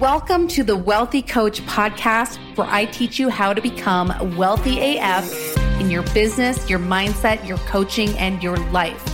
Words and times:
Welcome 0.00 0.48
to 0.48 0.64
the 0.64 0.78
Wealthy 0.78 1.20
Coach 1.20 1.60
podcast, 1.66 2.38
where 2.56 2.66
I 2.70 2.86
teach 2.86 3.18
you 3.18 3.28
how 3.28 3.52
to 3.52 3.60
become 3.60 4.34
wealthy 4.34 4.96
AF 4.96 5.30
in 5.78 5.90
your 5.90 6.04
business, 6.14 6.70
your 6.70 6.78
mindset, 6.78 7.46
your 7.46 7.58
coaching, 7.58 8.16
and 8.16 8.42
your 8.42 8.56
life. 8.70 9.04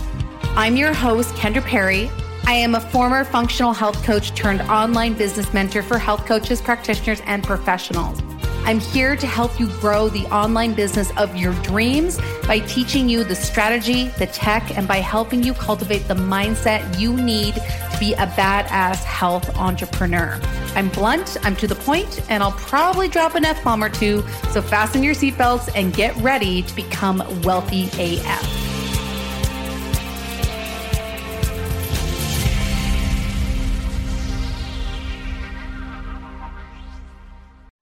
I'm 0.55 0.77
your 0.77 0.93
host, 0.93 1.35
Kendra 1.35 1.61
Perry. 1.61 2.09
I 2.45 2.53
am 2.53 2.73
a 2.73 2.79
former 2.79 3.25
functional 3.25 3.73
health 3.73 4.01
coach 4.05 4.33
turned 4.33 4.61
online 4.61 5.15
business 5.15 5.53
mentor 5.53 5.83
for 5.83 5.99
health 5.99 6.25
coaches, 6.25 6.61
practitioners, 6.61 7.21
and 7.25 7.43
professionals. 7.43 8.21
I'm 8.63 8.79
here 8.79 9.17
to 9.17 9.27
help 9.27 9.59
you 9.59 9.67
grow 9.79 10.07
the 10.07 10.25
online 10.27 10.73
business 10.73 11.11
of 11.17 11.35
your 11.35 11.53
dreams 11.63 12.17
by 12.47 12.59
teaching 12.59 13.09
you 13.09 13.25
the 13.25 13.35
strategy, 13.35 14.07
the 14.19 14.27
tech, 14.27 14.77
and 14.77 14.87
by 14.87 14.97
helping 14.97 15.43
you 15.43 15.53
cultivate 15.53 16.07
the 16.07 16.15
mindset 16.15 16.97
you 16.97 17.13
need 17.13 17.55
be 17.99 18.13
a 18.13 18.27
badass 18.27 19.03
health 19.03 19.55
entrepreneur. 19.57 20.39
I'm 20.75 20.89
blunt, 20.89 21.37
I'm 21.43 21.55
to 21.57 21.67
the 21.67 21.75
point, 21.75 22.21
and 22.29 22.43
I'll 22.43 22.51
probably 22.51 23.07
drop 23.07 23.35
an 23.35 23.45
F 23.45 23.63
bomb 23.63 23.83
or 23.83 23.89
two. 23.89 24.23
So 24.51 24.61
fasten 24.61 25.03
your 25.03 25.15
seatbelts 25.15 25.69
and 25.75 25.93
get 25.93 26.15
ready 26.17 26.61
to 26.61 26.75
become 26.75 27.23
wealthy 27.43 27.89
AF. 27.99 28.66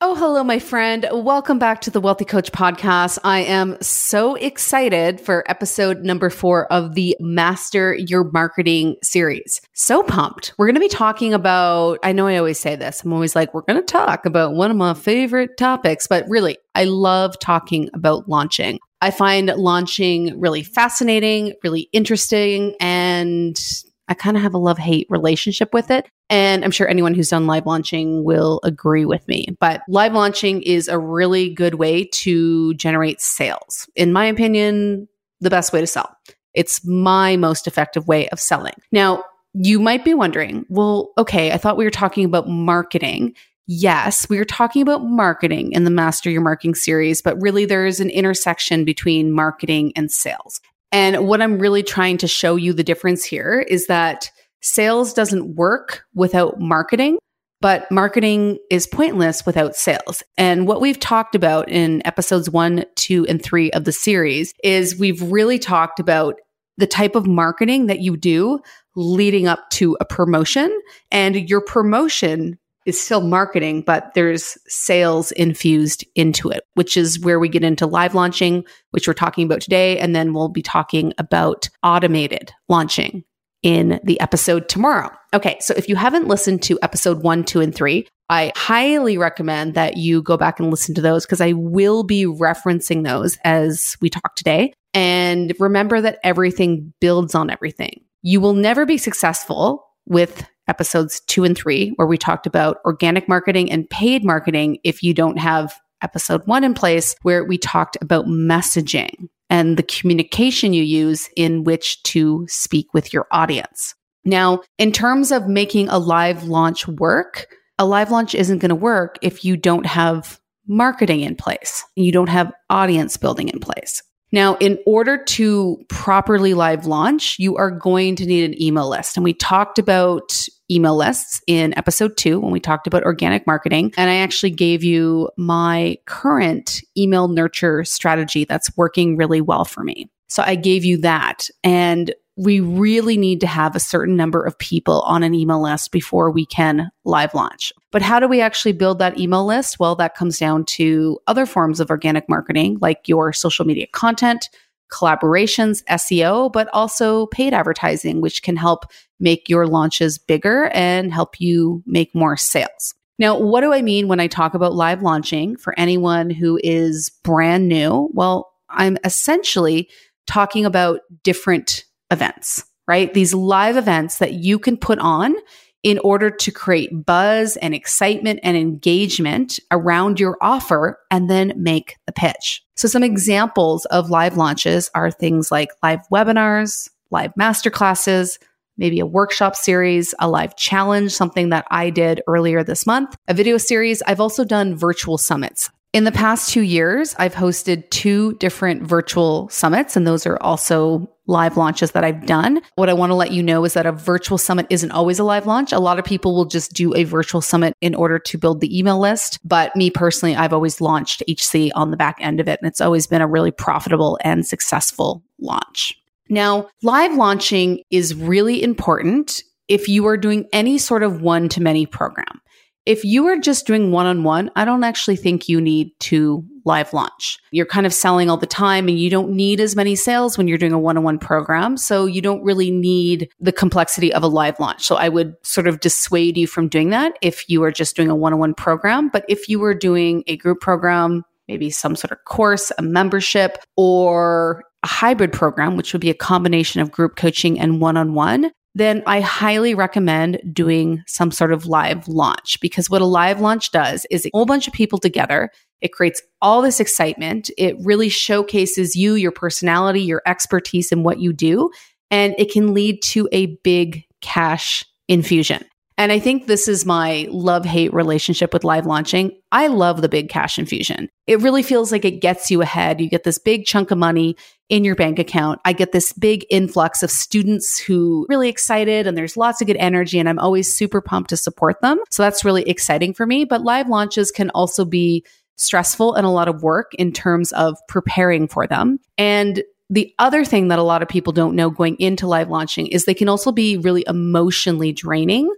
Oh, 0.08 0.14
hello, 0.14 0.44
my 0.44 0.60
friend. 0.60 1.08
Welcome 1.12 1.58
back 1.58 1.82
to 1.82 1.90
the 1.90 2.00
Wealthy 2.00 2.26
Coach 2.26 2.52
podcast. 2.52 3.18
I 3.24 3.40
am 3.40 3.76
so 3.82 4.36
excited 4.36 5.20
for 5.20 5.44
episode 5.50 6.04
number 6.04 6.30
four 6.30 6.72
of 6.72 6.94
the 6.94 7.18
Master 7.20 7.96
Your 7.96 8.24
Marketing 8.26 8.98
series. 9.02 9.62
So 9.74 10.04
pumped. 10.04 10.54
We're 10.60 10.68
going 10.68 10.76
to 10.76 10.80
be 10.80 10.90
talking 10.90 11.34
about, 11.34 11.98
I 12.04 12.12
know 12.12 12.28
I 12.28 12.38
always 12.38 12.60
say 12.60 12.76
this, 12.76 13.04
I'm 13.04 13.14
always 13.14 13.36
like, 13.36 13.52
we're 13.56 13.64
going 13.64 13.82
to 13.82 13.92
talk 13.92 14.28
about 14.28 14.54
one 14.54 14.70
of 14.70 14.78
my 14.78 14.94
favorite 14.94 15.58
topics, 15.58 16.06
but 16.06 16.30
really, 16.30 16.60
I 16.76 16.84
love 16.84 17.40
talking 17.40 17.90
about 17.96 18.30
launching. 18.30 18.78
I 19.02 19.10
find 19.10 19.48
launching 19.48 20.40
really 20.40 20.62
fascinating, 20.62 21.54
really 21.64 21.90
interesting, 21.94 22.76
and 22.80 23.60
I 24.08 24.14
kind 24.14 24.38
of 24.38 24.44
have 24.44 24.54
a 24.54 24.60
love 24.60 24.78
hate 24.78 25.08
relationship 25.10 25.74
with 25.74 25.90
it. 25.90 26.10
And 26.30 26.64
I'm 26.64 26.72
sure 26.72 26.88
anyone 26.88 27.14
who's 27.14 27.30
done 27.30 27.48
live 27.48 27.66
launching 27.66 28.24
will 28.24 28.60
agree 28.64 29.06
with 29.06 29.28
me. 29.28 29.48
But 29.60 29.82
live 29.88 30.14
launching 30.14 30.62
is 30.62 30.88
a 30.88 31.00
really 31.00 31.54
good 31.54 31.76
way 31.76 32.06
to 32.06 32.74
generate 32.76 33.22
sales. 33.22 33.90
In 33.96 34.14
my 34.14 34.26
opinion, 34.26 35.08
the 35.42 35.50
best 35.50 35.74
way 35.74 35.82
to 35.82 35.88
sell. 35.88 36.16
It's 36.54 36.86
my 36.86 37.36
most 37.36 37.68
effective 37.68 38.08
way 38.08 38.30
of 38.30 38.40
selling. 38.40 38.74
Now, 38.92 39.24
you 39.54 39.80
might 39.80 40.04
be 40.04 40.14
wondering, 40.14 40.66
well, 40.70 41.12
okay, 41.18 41.52
I 41.52 41.58
thought 41.58 41.78
we 41.78 41.86
were 41.86 41.92
talking 41.92 42.26
about 42.26 42.48
marketing. 42.48 43.36
Yes, 43.68 44.28
we 44.30 44.38
are 44.38 44.46
talking 44.46 44.82
about 44.82 45.04
marketing 45.04 45.72
in 45.72 45.86
the 45.86 45.92
Master 45.92 46.30
Your 46.30 46.42
Marketing 46.42 46.76
series, 46.76 47.22
but 47.22 47.42
really 47.42 47.66
there 47.66 47.86
is 47.86 48.00
an 48.00 48.10
intersection 48.10 48.86
between 48.86 49.32
marketing 49.32 49.92
and 49.96 50.12
sales. 50.12 50.62
And 50.96 51.28
what 51.28 51.42
I'm 51.42 51.60
really 51.60 51.84
trying 51.84 52.20
to 52.20 52.28
show 52.28 52.56
you 52.56 52.72
the 52.72 52.82
difference 52.82 53.26
here 53.26 53.60
is 53.68 53.88
that 53.88 54.32
sales 54.62 55.14
doesn't 55.14 55.54
work 55.54 56.06
without 56.14 56.62
marketing, 56.62 57.18
but 57.60 57.92
marketing 57.92 58.60
is 58.72 58.88
pointless 58.88 59.46
without 59.46 59.76
sales. 59.76 60.24
And 60.38 60.66
what 60.66 60.80
we've 60.80 60.98
talked 60.98 61.36
about 61.36 61.68
in 61.68 62.02
episodes 62.08 62.50
one, 62.50 62.86
two, 62.96 63.26
and 63.28 63.44
three 63.44 63.72
of 63.72 63.84
the 63.84 63.92
series 63.92 64.54
is 64.64 64.98
we've 64.98 65.22
really 65.22 65.60
talked 65.60 66.00
about 66.00 66.36
the 66.78 66.88
type 66.88 67.16
of 67.16 67.28
marketing 67.28 67.88
that 67.88 68.00
you 68.00 68.16
do 68.16 68.62
leading 68.96 69.48
up 69.48 69.70
to 69.72 69.98
a 70.00 70.06
promotion 70.06 70.72
and 71.12 71.50
your 71.50 71.60
promotion 71.60 72.58
is 72.86 73.02
still 73.02 73.22
marketing, 73.22 73.82
but 73.82 74.14
there's 74.14 74.58
sales 74.68 75.32
infused 75.32 76.06
into 76.16 76.50
it, 76.50 76.64
which 76.76 76.96
is 76.96 77.20
where 77.20 77.40
we 77.40 77.50
get 77.50 77.64
into 77.64 77.86
live 77.86 78.14
launching, 78.14 78.64
which 78.92 79.08
we're 79.08 79.14
talking 79.14 79.46
about 79.46 79.62
today. 79.62 79.98
And 79.98 80.16
then 80.16 80.34
we'll 80.34 80.50
be 80.50 80.62
talking 80.62 81.14
about 81.18 81.68
automated 81.84 82.52
launching 82.70 83.24
in 83.64 84.00
the 84.04 84.20
episode 84.20 84.70
tomorrow. 84.70 85.10
Okay, 85.34 85.58
so 85.60 85.74
if 85.76 85.90
you 85.90 85.96
haven't 85.96 86.28
listened 86.28 86.62
to 86.64 86.78
episode 86.84 87.24
one, 87.24 87.44
two, 87.44 87.62
and 87.62 87.74
three, 87.74 88.08
I 88.30 88.52
highly 88.56 89.18
recommend 89.18 89.74
that 89.74 89.98
you 89.98 90.22
go 90.22 90.38
back 90.38 90.60
and 90.60 90.70
listen 90.70 90.94
to 90.96 91.02
those 91.02 91.26
because 91.26 91.42
I 91.42 91.54
will 91.54 92.04
be 92.04 92.26
referencing 92.26 93.04
those 93.04 93.38
as 93.44 93.98
we 94.02 94.10
talk 94.10 94.36
today. 94.36 94.74
And 94.94 95.54
remember 95.60 96.00
that 96.02 96.20
everything 96.24 96.94
builds 97.02 97.36
on 97.36 97.50
everything. 97.50 98.02
You 98.22 98.40
will 98.40 98.54
never 98.54 98.86
be 98.86 98.98
successful 98.98 99.86
with 100.06 100.48
episodes 100.68 101.22
two 101.22 101.44
and 101.44 101.58
three, 101.58 101.90
where 101.96 102.08
we 102.08 102.18
talked 102.18 102.48
about 102.48 102.78
organic 102.86 103.28
marketing 103.28 103.72
and 103.72 103.90
paid 103.90 104.24
marketing 104.24 104.80
if 104.84 105.04
you 105.04 105.14
don't 105.14 105.38
have 105.38 105.76
episode 106.02 106.46
one 106.46 106.64
in 106.64 106.74
place, 106.74 107.16
where 107.22 107.44
we 107.44 107.58
talked 107.58 107.98
about 108.02 108.26
messaging 108.26 109.30
and 109.50 109.78
the 109.78 109.84
communication 109.84 110.74
you 110.74 110.84
use 110.84 111.30
in 111.36 111.64
which 111.64 112.02
to 112.04 112.46
speak 112.48 112.94
with 112.94 113.14
your 113.14 113.28
audience. 113.32 113.96
Now, 114.24 114.62
in 114.78 114.92
terms 114.92 115.32
of 115.32 115.48
making 115.48 115.88
a 115.90 116.00
live 116.00 116.46
launch 116.46 116.88
work, 116.88 117.48
a 117.78 117.86
live 117.86 118.10
launch 118.10 118.34
isn't 118.34 118.60
going 118.60 118.70
to 118.70 118.76
work 118.76 119.18
if 119.22 119.46
you 119.46 119.56
don't 119.56 119.86
have 119.86 120.40
marketing 120.68 121.22
in 121.22 121.36
place. 121.36 121.84
You 121.96 122.12
don't 122.12 122.30
have 122.30 122.52
audience 122.70 123.18
building 123.18 123.50
in 123.50 123.60
place. 123.60 124.02
Now, 124.32 124.56
in 124.56 124.80
order 124.86 125.24
to 125.24 125.78
properly 125.88 126.54
live 126.54 126.86
launch, 126.86 127.38
you 127.40 127.56
are 127.58 127.72
going 127.72 128.16
to 128.18 128.26
need 128.26 128.44
an 128.44 128.62
email 128.62 128.90
list. 128.90 129.18
And 129.18 129.24
we 129.24 129.34
talked 129.34 129.80
about 129.80 130.48
email 130.70 130.96
lists 130.96 131.42
in 131.48 131.78
episode 131.78 132.18
two 132.18 132.40
when 132.40 132.52
we 132.52 132.60
talked 132.60 132.88
about 132.88 133.04
organic 133.04 133.46
marketing. 133.46 133.94
And 133.98 134.10
I 134.10 134.16
actually 134.16 134.50
gave 134.50 134.84
you 134.84 135.30
my 135.38 135.98
current 136.06 136.82
email 136.98 137.28
nurture 137.28 137.84
strategy 137.86 138.46
that's 138.46 138.76
working 138.76 139.16
really 139.16 139.42
well 139.42 139.64
for 139.64 139.84
me. 139.84 140.10
So 140.28 140.44
I 140.46 140.56
gave 140.56 140.84
you 140.84 140.98
that. 140.98 141.48
And 141.64 142.14
we 142.38 142.60
really 142.60 143.18
need 143.18 143.40
to 143.42 143.48
have 143.48 143.76
a 143.76 143.80
certain 143.80 144.16
number 144.16 144.44
of 144.44 144.58
people 144.58 145.02
on 145.02 145.24
an 145.24 145.34
email 145.34 145.62
list 145.62 145.92
before 145.92 146.30
we 146.30 146.46
can 146.46 146.92
live 147.06 147.34
launch. 147.34 147.72
But 147.92 148.02
how 148.02 148.20
do 148.20 148.28
we 148.28 148.42
actually 148.42 148.74
build 148.74 149.00
that 149.00 149.18
email 149.18 149.46
list? 149.46 149.80
Well, 149.80 149.96
that 149.96 150.16
comes 150.16 150.38
down 150.38 150.66
to 150.66 151.18
other 151.28 151.46
forms 151.46 151.80
of 151.80 151.90
organic 151.90 152.28
marketing, 152.28 152.78
like 152.82 153.08
your 153.08 153.32
social 153.32 153.66
media 153.66 153.88
content, 153.88 154.50
collaborations, 154.92 155.84
SEO, 155.86 156.52
but 156.52 156.68
also 156.74 157.28
paid 157.28 157.54
advertising, 157.54 158.22
which 158.22 158.44
can 158.44 158.58
help 158.58 158.86
make 159.20 159.48
your 159.48 159.66
launches 159.66 160.18
bigger 160.18 160.66
and 160.74 161.14
help 161.14 161.40
you 161.40 161.82
make 161.86 162.14
more 162.14 162.36
sales. 162.36 162.94
Now, 163.18 163.40
what 163.40 163.62
do 163.62 163.72
I 163.72 163.82
mean 163.82 164.10
when 164.10 164.20
I 164.20 164.28
talk 164.28 164.54
about 164.54 164.76
live 164.76 165.02
launching 165.02 165.56
for 165.56 165.74
anyone 165.80 166.30
who 166.30 166.60
is 166.64 167.10
brand 167.24 167.70
new? 167.70 168.10
Well, 168.14 168.52
I'm 168.70 168.98
essentially 169.06 169.90
talking 170.28 170.66
about 170.66 171.00
different 171.24 171.86
events, 172.16 172.64
right? 172.88 173.14
These 173.14 173.34
live 173.34 173.78
events 173.78 174.18
that 174.18 174.34
you 174.34 174.58
can 174.58 174.78
put 174.78 174.98
on 174.98 175.36
in 175.84 176.00
order 176.00 176.32
to 176.32 176.52
create 176.52 177.06
buzz 177.06 177.58
and 177.58 177.76
excitement 177.76 178.40
and 178.42 178.58
engagement 178.58 179.60
around 179.70 180.20
your 180.20 180.36
offer 180.42 180.98
and 181.12 181.30
then 181.30 181.54
make 181.56 181.98
the 182.08 182.12
pitch. 182.12 182.64
So 182.76 182.88
some 182.88 183.04
examples 183.04 183.86
of 183.86 184.10
live 184.10 184.36
launches 184.36 184.90
are 184.96 185.12
things 185.12 185.52
like 185.52 185.70
live 185.84 186.00
webinars, 186.12 186.90
live 187.12 187.32
masterclasses, 187.40 188.40
maybe 188.78 189.00
a 189.00 189.06
workshop 189.06 189.56
series, 189.56 190.16
a 190.20 190.28
live 190.28 190.56
challenge, 190.56 191.12
something 191.12 191.50
that 191.50 191.68
I 191.70 191.92
did 191.92 192.22
earlier 192.28 192.64
this 192.64 192.88
month, 192.88 193.16
a 193.28 193.36
video 193.36 193.58
series. 193.58 194.02
I've 194.08 194.20
also 194.20 194.44
done 194.44 194.76
virtual 194.76 195.20
summits. 195.20 195.70
In 195.96 196.04
the 196.04 196.12
past 196.12 196.52
two 196.52 196.64
years, 196.64 197.16
I've 197.20 197.34
hosted 197.34 197.90
two 197.90 198.34
different 198.34 198.84
virtual 198.84 199.48
summits, 199.48 199.96
and 199.96 200.06
those 200.06 200.26
are 200.26 200.36
also 200.42 201.10
live 201.26 201.56
launches 201.56 201.92
that 201.92 202.04
I've 202.04 202.26
done. 202.26 202.62
What 202.76 202.90
I 202.90 202.94
want 202.94 203.12
to 203.12 203.16
let 203.16 203.32
you 203.32 203.42
know 203.42 203.64
is 203.64 203.76
that 203.76 203.86
a 203.86 203.94
virtual 203.94 204.38
summit 204.38 204.68
isn't 204.70 204.92
always 204.92 205.20
a 205.20 205.24
live 205.24 205.48
launch. 205.48 205.72
A 205.72 205.80
lot 205.80 205.98
of 205.98 206.04
people 206.04 206.36
will 206.36 206.44
just 206.44 206.74
do 206.74 206.94
a 206.96 207.06
virtual 207.06 207.40
summit 207.40 207.76
in 207.80 207.96
order 207.96 208.20
to 208.20 208.38
build 208.38 208.60
the 208.60 208.78
email 208.78 209.00
list. 209.00 209.40
But 209.46 209.74
me 209.78 209.90
personally, 209.90 210.36
I've 210.36 210.52
always 210.52 210.82
launched 210.82 211.24
HC 211.30 211.72
on 211.76 211.92
the 211.92 211.98
back 211.98 212.18
end 212.20 212.42
of 212.42 212.50
it, 212.50 212.60
and 212.62 212.68
it's 212.68 212.82
always 212.82 213.08
been 213.08 213.22
a 213.22 213.28
really 213.28 213.52
profitable 213.52 214.20
and 214.22 214.46
successful 214.46 215.24
launch. 215.40 215.98
Now, 216.28 216.68
live 216.84 217.16
launching 217.16 217.84
is 217.90 218.14
really 218.14 218.62
important 218.62 219.44
if 219.70 219.88
you 219.88 220.06
are 220.08 220.18
doing 220.18 220.46
any 220.52 220.78
sort 220.78 221.04
of 221.04 221.22
one 221.22 221.48
to 221.50 221.62
many 221.62 221.86
program. 221.86 222.42
If 222.86 223.04
you 223.04 223.26
are 223.28 223.38
just 223.38 223.66
doing 223.66 223.92
one 223.92 224.06
on 224.06 224.24
one, 224.24 224.52
I 224.56 224.64
don't 224.64 224.84
actually 224.84 225.16
think 225.16 225.50
you 225.50 225.60
need 225.60 225.92
to 226.02 226.46
live 226.66 226.94
launch. 226.94 227.40
You're 227.52 227.66
kind 227.66 227.86
of 227.86 227.94
selling 227.94 228.30
all 228.30 228.38
the 228.38 228.46
time 228.46 228.88
and 228.88 229.00
you 229.00 229.10
don't 229.10 229.32
need 229.32 229.60
as 229.60 229.76
many 229.76 229.96
sales 229.96 230.38
when 230.38 230.48
you're 230.48 230.58
doing 230.58 230.74
a 230.74 230.80
one 230.80 230.98
on 230.98 231.04
one 231.04 231.18
program. 231.18 231.78
So 231.78 232.06
you 232.06 232.22
don't 232.22 232.44
really 232.44 232.70
need 232.70 233.30
the 233.40 233.52
complexity 233.52 234.14
of 234.14 234.22
a 234.22 234.28
live 234.28 234.60
launch. 234.60 234.84
So 234.84 234.98
I 234.98 235.10
would 235.10 235.36
sort 235.44 235.68
of 235.68 235.80
dissuade 235.80 236.38
you 236.38 236.46
from 236.46 236.68
doing 236.68 236.90
that 236.92 237.18
if 237.22 237.50
you 237.50 237.64
are 237.64 237.72
just 237.72 237.96
doing 237.96 238.10
a 238.10 238.16
one 238.16 238.34
on 238.34 238.40
one 238.40 238.54
program. 238.54 239.10
But 239.10 239.26
if 239.28 239.50
you 239.50 239.60
were 239.60 239.74
doing 239.74 240.24
a 240.28 240.38
group 240.38 240.60
program, 240.60 241.24
maybe 241.48 241.72
some 241.72 241.96
sort 241.96 242.12
of 242.12 242.24
course, 242.26 242.72
a 242.78 242.82
membership, 242.82 243.58
or 243.76 244.64
a 244.84 244.88
hybrid 244.88 245.32
program, 245.34 245.76
which 245.76 245.94
would 245.94 246.02
be 246.02 246.10
a 246.12 246.16
combination 246.16 246.82
of 246.82 246.92
group 246.92 247.16
coaching 247.16 247.60
and 247.60 247.82
one 247.82 247.98
on 247.98 248.14
one, 248.14 248.52
then 248.76 249.02
I 249.08 249.22
highly 249.22 249.74
recommend 249.74 250.42
doing 250.52 251.02
some 251.08 251.32
sort 251.32 251.54
of 251.54 251.66
live 251.66 252.10
launch 252.10 252.60
because 252.60 252.90
what 252.90 253.02
a 253.02 253.06
live 253.06 253.40
launch 253.40 253.72
does 253.72 254.06
is 254.12 254.26
a 254.26 254.32
whole 254.34 254.46
bunch 254.46 254.68
of 254.68 254.74
people 254.74 255.00
together. 255.00 255.50
It 255.82 255.94
creates 255.94 256.22
all 256.42 256.62
this 256.62 256.82
excitement. 256.82 257.50
It 257.58 257.78
really 257.80 258.10
showcases 258.10 258.96
you, 258.96 259.16
your 259.16 259.32
personality, 259.32 260.02
your 260.02 260.22
expertise 260.26 260.92
and 260.92 261.06
what 261.06 261.20
you 261.20 261.32
do, 261.32 261.72
and 262.12 262.36
it 262.38 262.52
can 262.52 262.74
lead 262.74 263.02
to 263.04 263.30
a 263.32 263.58
big 263.64 264.04
cash 264.22 264.84
infusion. 265.08 265.64
And 265.98 266.12
I 266.12 266.20
think 266.20 266.46
this 266.46 266.68
is 266.68 266.86
my 266.86 267.28
love 267.30 267.64
hate 267.64 267.94
relationship 267.94 268.52
with 268.54 268.66
live 268.66 268.86
launching. 268.86 269.32
I 269.52 269.68
love 269.68 270.02
the 270.02 270.10
big 270.10 270.30
cash 270.30 270.60
infusion. 270.60 271.10
It 271.26 271.40
really 271.40 271.64
feels 271.64 271.92
like 271.92 272.04
it 272.04 272.20
gets 272.20 272.52
you 272.52 272.62
ahead. 272.62 273.00
You 273.00 273.10
get 273.10 273.24
this 273.24 273.40
big 273.40 273.66
chunk 273.66 273.92
of 273.92 273.98
money 273.98 274.36
in 274.68 274.84
your 274.84 274.96
bank 274.96 275.20
account. 275.20 275.62
I 275.64 275.72
get 275.72 275.94
this 275.94 276.12
big 276.12 276.46
influx 276.50 277.02
of 277.02 277.12
students 277.12 277.80
who 277.80 278.26
really 278.28 278.50
excited 278.50 279.08
and 279.08 279.18
there's 279.18 279.38
lots 279.38 279.62
of 279.62 279.68
good 279.68 279.78
energy 279.78 280.20
and 280.20 280.28
I'm 280.28 280.40
always 280.40 280.76
super 280.76 281.00
pumped 281.00 281.30
to 281.30 281.38
support 281.38 281.80
them. 281.82 282.00
So 282.12 282.24
that's 282.24 282.44
really 282.44 282.64
exciting 282.64 283.14
for 283.14 283.26
me. 283.26 283.46
But 283.46 283.62
live 283.62 283.88
launches 283.88 284.32
can 284.32 284.50
also 284.50 284.84
be 284.84 285.26
stressful 285.58 286.16
and 286.16 286.26
a 286.26 286.30
lot 286.30 286.50
of 286.50 286.62
work 286.62 286.94
in 286.96 287.14
terms 287.14 287.54
of 287.54 287.78
preparing 287.88 288.50
for 288.50 288.68
them. 288.68 289.00
And 289.18 289.64
the 289.90 290.14
other 290.20 290.44
thing 290.44 290.70
that 290.70 290.80
a 290.80 290.84
lot 290.84 291.04
of 291.04 291.08
people 291.08 291.32
don't 291.32 291.56
know 291.56 291.70
going 291.70 291.96
into 292.00 292.28
live 292.28 292.50
launching 292.50 292.88
is 292.88 293.06
they 293.06 293.14
can 293.14 293.30
also 293.30 293.52
be 293.52 293.78
really 293.78 294.04
emotionally 294.08 294.92
draining 294.92 295.50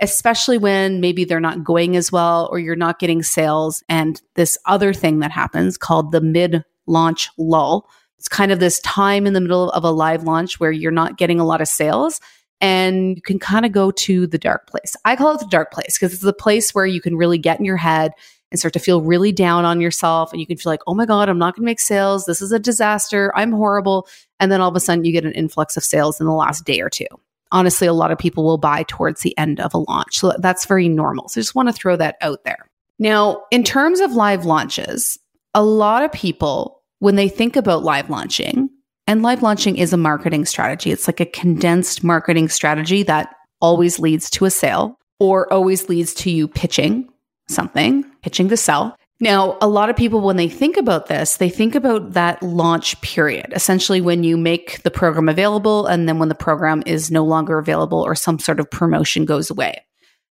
especially 0.00 0.58
when 0.58 1.00
maybe 1.00 1.24
they're 1.24 1.40
not 1.40 1.64
going 1.64 1.96
as 1.96 2.12
well 2.12 2.48
or 2.52 2.58
you're 2.58 2.76
not 2.76 2.98
getting 2.98 3.22
sales. 3.22 3.82
And 3.88 4.20
this 4.34 4.56
other 4.66 4.92
thing 4.92 5.18
that 5.20 5.32
happens 5.32 5.76
called 5.76 6.12
the 6.12 6.20
mid 6.20 6.64
launch 6.86 7.28
lull. 7.38 7.88
It's 8.18 8.28
kind 8.28 8.50
of 8.50 8.60
this 8.60 8.80
time 8.80 9.26
in 9.26 9.32
the 9.32 9.40
middle 9.40 9.70
of 9.70 9.84
a 9.84 9.90
live 9.90 10.24
launch 10.24 10.58
where 10.58 10.72
you're 10.72 10.90
not 10.90 11.18
getting 11.18 11.38
a 11.38 11.44
lot 11.44 11.60
of 11.60 11.68
sales 11.68 12.20
and 12.60 13.16
you 13.16 13.22
can 13.22 13.38
kind 13.38 13.64
of 13.64 13.72
go 13.72 13.90
to 13.92 14.26
the 14.26 14.38
dark 14.38 14.66
place. 14.68 14.96
I 15.04 15.14
call 15.14 15.34
it 15.34 15.40
the 15.40 15.46
dark 15.46 15.72
place 15.72 15.96
because 15.98 16.12
it's 16.12 16.22
the 16.22 16.32
place 16.32 16.74
where 16.74 16.86
you 16.86 17.00
can 17.00 17.16
really 17.16 17.38
get 17.38 17.58
in 17.58 17.64
your 17.64 17.76
head 17.76 18.12
and 18.50 18.58
start 18.58 18.72
to 18.72 18.80
feel 18.80 19.02
really 19.02 19.30
down 19.30 19.64
on 19.64 19.80
yourself. 19.80 20.32
And 20.32 20.40
you 20.40 20.46
can 20.46 20.56
feel 20.56 20.72
like, 20.72 20.80
oh 20.86 20.94
my 20.94 21.06
God, 21.06 21.28
I'm 21.28 21.38
not 21.38 21.54
going 21.54 21.62
to 21.62 21.70
make 21.70 21.80
sales. 21.80 22.24
This 22.24 22.42
is 22.42 22.50
a 22.50 22.58
disaster. 22.58 23.30
I'm 23.36 23.52
horrible. 23.52 24.08
And 24.40 24.50
then 24.50 24.60
all 24.60 24.70
of 24.70 24.76
a 24.76 24.80
sudden 24.80 25.04
you 25.04 25.12
get 25.12 25.24
an 25.24 25.32
influx 25.32 25.76
of 25.76 25.84
sales 25.84 26.20
in 26.20 26.26
the 26.26 26.32
last 26.32 26.64
day 26.64 26.80
or 26.80 26.88
two 26.88 27.06
honestly, 27.52 27.86
a 27.86 27.92
lot 27.92 28.10
of 28.10 28.18
people 28.18 28.44
will 28.44 28.58
buy 28.58 28.84
towards 28.84 29.22
the 29.22 29.36
end 29.38 29.60
of 29.60 29.74
a 29.74 29.78
launch. 29.78 30.18
So 30.18 30.34
that's 30.38 30.66
very 30.66 30.88
normal. 30.88 31.28
So 31.28 31.40
I 31.40 31.42
just 31.42 31.54
want 31.54 31.68
to 31.68 31.72
throw 31.72 31.96
that 31.96 32.16
out 32.20 32.44
there. 32.44 32.68
Now, 32.98 33.44
in 33.50 33.64
terms 33.64 34.00
of 34.00 34.12
live 34.12 34.44
launches, 34.44 35.18
a 35.54 35.62
lot 35.62 36.02
of 36.02 36.12
people, 36.12 36.82
when 36.98 37.16
they 37.16 37.28
think 37.28 37.56
about 37.56 37.84
live 37.84 38.10
launching, 38.10 38.68
and 39.06 39.22
live 39.22 39.42
launching 39.42 39.76
is 39.76 39.92
a 39.92 39.96
marketing 39.96 40.44
strategy, 40.44 40.90
it's 40.90 41.08
like 41.08 41.20
a 41.20 41.26
condensed 41.26 42.04
marketing 42.04 42.48
strategy 42.48 43.02
that 43.04 43.34
always 43.60 43.98
leads 43.98 44.28
to 44.30 44.44
a 44.44 44.50
sale 44.50 44.98
or 45.18 45.50
always 45.52 45.88
leads 45.88 46.12
to 46.14 46.30
you 46.30 46.46
pitching 46.46 47.08
something, 47.48 48.04
pitching 48.22 48.48
to 48.48 48.56
sell. 48.56 48.94
Now, 49.20 49.58
a 49.60 49.68
lot 49.68 49.90
of 49.90 49.96
people, 49.96 50.20
when 50.20 50.36
they 50.36 50.48
think 50.48 50.76
about 50.76 51.06
this, 51.06 51.38
they 51.38 51.50
think 51.50 51.74
about 51.74 52.12
that 52.12 52.40
launch 52.40 53.00
period, 53.00 53.52
essentially 53.52 54.00
when 54.00 54.22
you 54.22 54.36
make 54.36 54.82
the 54.84 54.92
program 54.92 55.28
available 55.28 55.86
and 55.86 56.08
then 56.08 56.20
when 56.20 56.28
the 56.28 56.36
program 56.36 56.84
is 56.86 57.10
no 57.10 57.24
longer 57.24 57.58
available 57.58 58.00
or 58.00 58.14
some 58.14 58.38
sort 58.38 58.60
of 58.60 58.70
promotion 58.70 59.24
goes 59.24 59.50
away. 59.50 59.84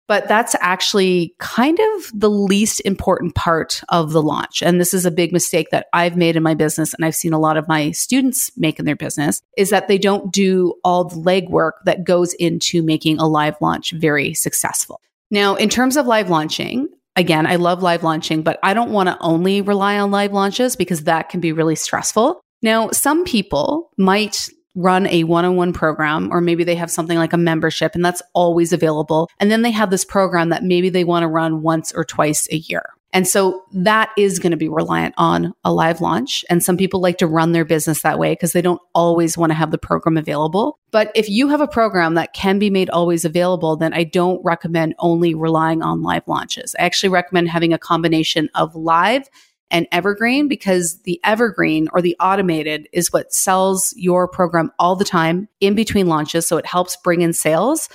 But 0.07 0.29
that's 0.29 0.55
actually 0.61 1.35
kind 1.39 1.79
of 1.79 2.11
the 2.13 2.29
least 2.29 2.83
important 2.85 3.35
part 3.35 3.81
of 3.89 4.13
the 4.13 4.21
launch. 4.21 4.63
And 4.63 4.79
this 4.79 4.93
is 4.93 5.07
a 5.07 5.11
big 5.11 5.33
mistake 5.33 5.71
that 5.71 5.87
I've 5.95 6.15
made 6.15 6.37
in 6.37 6.43
my 6.43 6.53
business 6.53 6.93
and 6.93 7.07
I've 7.07 7.15
seen 7.15 7.33
a 7.33 7.39
lot 7.39 7.57
of 7.57 7.67
my 7.69 7.91
students 7.93 8.51
make 8.55 8.79
in 8.79 8.85
their 8.85 8.97
business 8.97 9.41
is 9.57 9.71
that 9.71 9.89
they 9.89 9.97
don't 9.97 10.31
do 10.31 10.75
all 10.85 11.05
the 11.05 11.17
legwork 11.17 11.73
that 11.87 12.05
goes 12.05 12.35
into 12.35 12.83
making 12.83 13.19
a 13.19 13.27
live 13.27 13.57
launch 13.63 13.93
very 13.93 14.35
successful. 14.35 15.01
Now, 15.31 15.55
in 15.55 15.71
terms 15.71 15.97
of 15.97 16.07
live 16.07 16.29
launching, 16.29 16.87
again, 17.17 17.47
I 17.47 17.57
love 17.57 17.83
live 17.83 18.03
launching, 18.03 18.43
but 18.43 18.59
I 18.63 18.75
don't 18.75 18.91
want 18.91 19.09
to 19.09 19.19
only 19.21 19.61
rely 19.61 19.99
on 19.99 20.11
live 20.11 20.33
launches 20.33 20.77
because 20.77 21.05
that 21.05 21.29
can 21.29 21.41
be 21.41 21.53
really 21.53 21.77
stressful. 21.77 22.41
Now, 22.63 22.91
some 22.91 23.25
people 23.25 23.91
might 23.99 24.49
run 24.75 25.07
a 25.07 25.25
one 25.25 25.45
on 25.45 25.57
one 25.57 25.73
program, 25.73 26.33
or 26.33 26.41
maybe 26.41 26.65
they 26.65 26.75
have 26.75 26.91
something 26.91 27.17
like 27.17 27.33
a 27.33 27.39
membership 27.39 27.95
and 27.95 28.05
that's 28.05 28.23
always 28.35 28.73
available. 28.73 29.29
And 29.39 29.51
then 29.51 29.63
they 29.63 29.71
have 29.71 29.91
this 29.91 30.05
program 30.05 30.49
that 30.49 30.65
maybe 30.65 30.89
they 30.89 31.05
want 31.05 31.23
to 31.23 31.29
run 31.29 31.63
once 31.63 31.93
or 31.93 32.05
twice 32.05 32.49
a 32.51 32.57
year. 32.57 32.91
And 33.15 33.29
so 33.29 33.63
that 33.73 34.11
is 34.19 34.41
going 34.41 34.51
to 34.51 34.57
be 34.57 34.69
reliant 34.69 35.15
on 35.17 35.55
a 35.65 35.73
live 35.73 36.01
launch. 36.01 36.45
And 36.51 36.63
some 36.63 36.77
people 36.77 37.01
like 37.01 37.17
to 37.19 37.29
run 37.29 37.53
their 37.53 37.65
business 37.65 38.03
that 38.03 38.19
way 38.19 38.33
because 38.33 38.53
they 38.53 38.61
don't 38.61 38.83
always 38.93 39.39
want 39.39 39.51
to 39.51 39.55
have 39.55 39.71
the 39.71 39.79
program 39.79 40.17
available. 40.17 40.81
But 40.91 41.13
if 41.15 41.29
you 41.29 41.49
have 41.49 41.61
a 41.61 41.69
program 41.69 42.15
that 42.15 42.35
can 42.35 42.59
be 42.59 42.71
made 42.71 42.91
always 42.91 43.25
available, 43.25 43.77
then 43.77 43.95
I 43.95 44.03
don't 44.03 44.45
recommend 44.45 44.97
only 44.99 45.33
relying 45.33 45.81
on 45.81 46.03
live 46.03 46.25
launches. 46.27 46.75
I 46.79 46.83
actually 46.83 47.11
recommend 47.11 47.49
having 47.49 47.73
a 47.73 47.79
combination 47.79 48.51
of 48.57 48.75
live 48.75 49.29
and 49.71 49.87
evergreen 49.93 50.49
because 50.49 51.01
the 51.03 51.21
evergreen 51.23 51.89
or 51.93 52.03
the 52.03 52.17
automated 52.19 52.89
is 52.93 53.13
what 53.13 53.33
sells 53.33 53.95
your 53.97 54.27
program 54.27 54.73
all 54.79 54.97
the 54.97 55.05
time 55.05 55.49
in 55.61 55.75
between 55.75 56.09
launches. 56.09 56.49
So 56.49 56.57
it 56.57 56.67
helps 56.67 56.97
bring 56.97 57.23
in 57.23 57.33
sales 57.33 57.89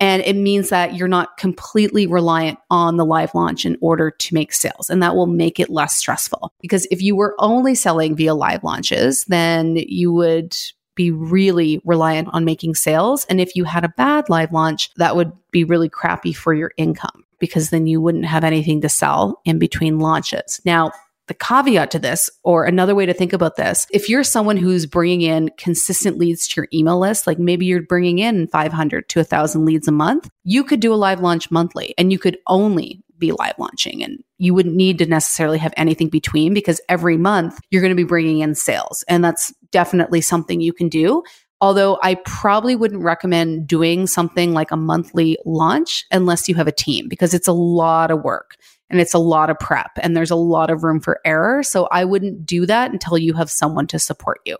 and 0.00 0.22
it 0.22 0.36
means 0.36 0.70
that 0.70 0.94
you're 0.94 1.08
not 1.08 1.36
completely 1.36 2.06
reliant 2.06 2.58
on 2.70 2.96
the 2.96 3.06
live 3.06 3.34
launch 3.34 3.64
in 3.64 3.76
order 3.80 4.10
to 4.10 4.34
make 4.34 4.52
sales. 4.52 4.90
And 4.90 5.02
that 5.02 5.14
will 5.14 5.26
make 5.26 5.60
it 5.60 5.70
less 5.70 5.96
stressful. 5.96 6.52
Because 6.60 6.86
if 6.90 7.00
you 7.00 7.14
were 7.14 7.34
only 7.38 7.74
selling 7.74 8.16
via 8.16 8.34
live 8.34 8.64
launches, 8.64 9.24
then 9.26 9.76
you 9.76 10.12
would 10.12 10.56
be 10.96 11.10
really 11.10 11.80
reliant 11.84 12.28
on 12.32 12.44
making 12.44 12.74
sales. 12.74 13.24
And 13.28 13.40
if 13.40 13.56
you 13.56 13.64
had 13.64 13.84
a 13.84 13.88
bad 13.96 14.28
live 14.28 14.52
launch, 14.52 14.92
that 14.96 15.16
would 15.16 15.32
be 15.50 15.64
really 15.64 15.88
crappy 15.88 16.32
for 16.32 16.54
your 16.54 16.72
income 16.76 17.24
because 17.38 17.70
then 17.70 17.86
you 17.86 18.00
wouldn't 18.00 18.26
have 18.26 18.44
anything 18.44 18.80
to 18.80 18.88
sell 18.88 19.40
in 19.44 19.58
between 19.58 19.98
launches. 19.98 20.60
Now, 20.64 20.92
the 21.26 21.34
caveat 21.34 21.90
to 21.92 21.98
this, 21.98 22.28
or 22.42 22.64
another 22.64 22.94
way 22.94 23.06
to 23.06 23.14
think 23.14 23.32
about 23.32 23.56
this, 23.56 23.86
if 23.92 24.08
you're 24.08 24.24
someone 24.24 24.56
who's 24.56 24.86
bringing 24.86 25.22
in 25.22 25.50
consistent 25.56 26.18
leads 26.18 26.46
to 26.48 26.60
your 26.60 26.68
email 26.72 26.98
list, 26.98 27.26
like 27.26 27.38
maybe 27.38 27.66
you're 27.66 27.82
bringing 27.82 28.18
in 28.18 28.46
500 28.48 29.08
to 29.08 29.18
1,000 29.20 29.64
leads 29.64 29.88
a 29.88 29.92
month, 29.92 30.28
you 30.42 30.64
could 30.64 30.80
do 30.80 30.92
a 30.92 30.96
live 30.96 31.20
launch 31.20 31.50
monthly 31.50 31.94
and 31.96 32.12
you 32.12 32.18
could 32.18 32.38
only 32.46 33.02
be 33.18 33.32
live 33.32 33.54
launching 33.58 34.02
and 34.02 34.22
you 34.38 34.52
wouldn't 34.52 34.74
need 34.74 34.98
to 34.98 35.06
necessarily 35.06 35.58
have 35.58 35.72
anything 35.76 36.08
between 36.08 36.52
because 36.52 36.80
every 36.88 37.16
month 37.16 37.58
you're 37.70 37.80
going 37.80 37.92
to 37.92 37.96
be 37.96 38.04
bringing 38.04 38.40
in 38.40 38.54
sales. 38.54 39.04
And 39.08 39.24
that's 39.24 39.52
definitely 39.70 40.20
something 40.20 40.60
you 40.60 40.72
can 40.72 40.88
do. 40.88 41.22
Although 41.64 41.98
I 42.02 42.16
probably 42.26 42.76
wouldn't 42.76 43.02
recommend 43.02 43.66
doing 43.66 44.06
something 44.06 44.52
like 44.52 44.70
a 44.70 44.76
monthly 44.76 45.38
launch 45.46 46.04
unless 46.10 46.46
you 46.46 46.54
have 46.56 46.66
a 46.66 46.72
team 46.72 47.08
because 47.08 47.32
it's 47.32 47.48
a 47.48 47.54
lot 47.54 48.10
of 48.10 48.22
work 48.22 48.56
and 48.90 49.00
it's 49.00 49.14
a 49.14 49.18
lot 49.18 49.48
of 49.48 49.58
prep 49.58 49.92
and 50.02 50.14
there's 50.14 50.30
a 50.30 50.36
lot 50.36 50.68
of 50.68 50.84
room 50.84 51.00
for 51.00 51.22
error. 51.24 51.62
So 51.62 51.86
I 51.86 52.04
wouldn't 52.04 52.44
do 52.44 52.66
that 52.66 52.92
until 52.92 53.16
you 53.16 53.32
have 53.32 53.50
someone 53.50 53.86
to 53.86 53.98
support 53.98 54.40
you. 54.44 54.58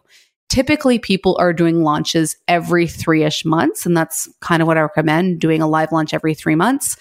Typically, 0.49 0.99
people 0.99 1.37
are 1.39 1.53
doing 1.53 1.83
launches 1.83 2.39
every 2.49 2.87
three 2.87 3.23
ish 3.23 3.45
months, 3.45 3.85
and 3.85 3.95
that's 3.95 4.27
kind 4.41 4.63
of 4.63 4.67
what 4.67 4.79
I 4.79 4.81
recommend 4.81 5.43
doing 5.43 5.61
a 5.61 5.69
live 5.69 5.93
launch 5.93 6.15
every 6.15 6.33
three 6.33 6.55
months. 6.55 6.97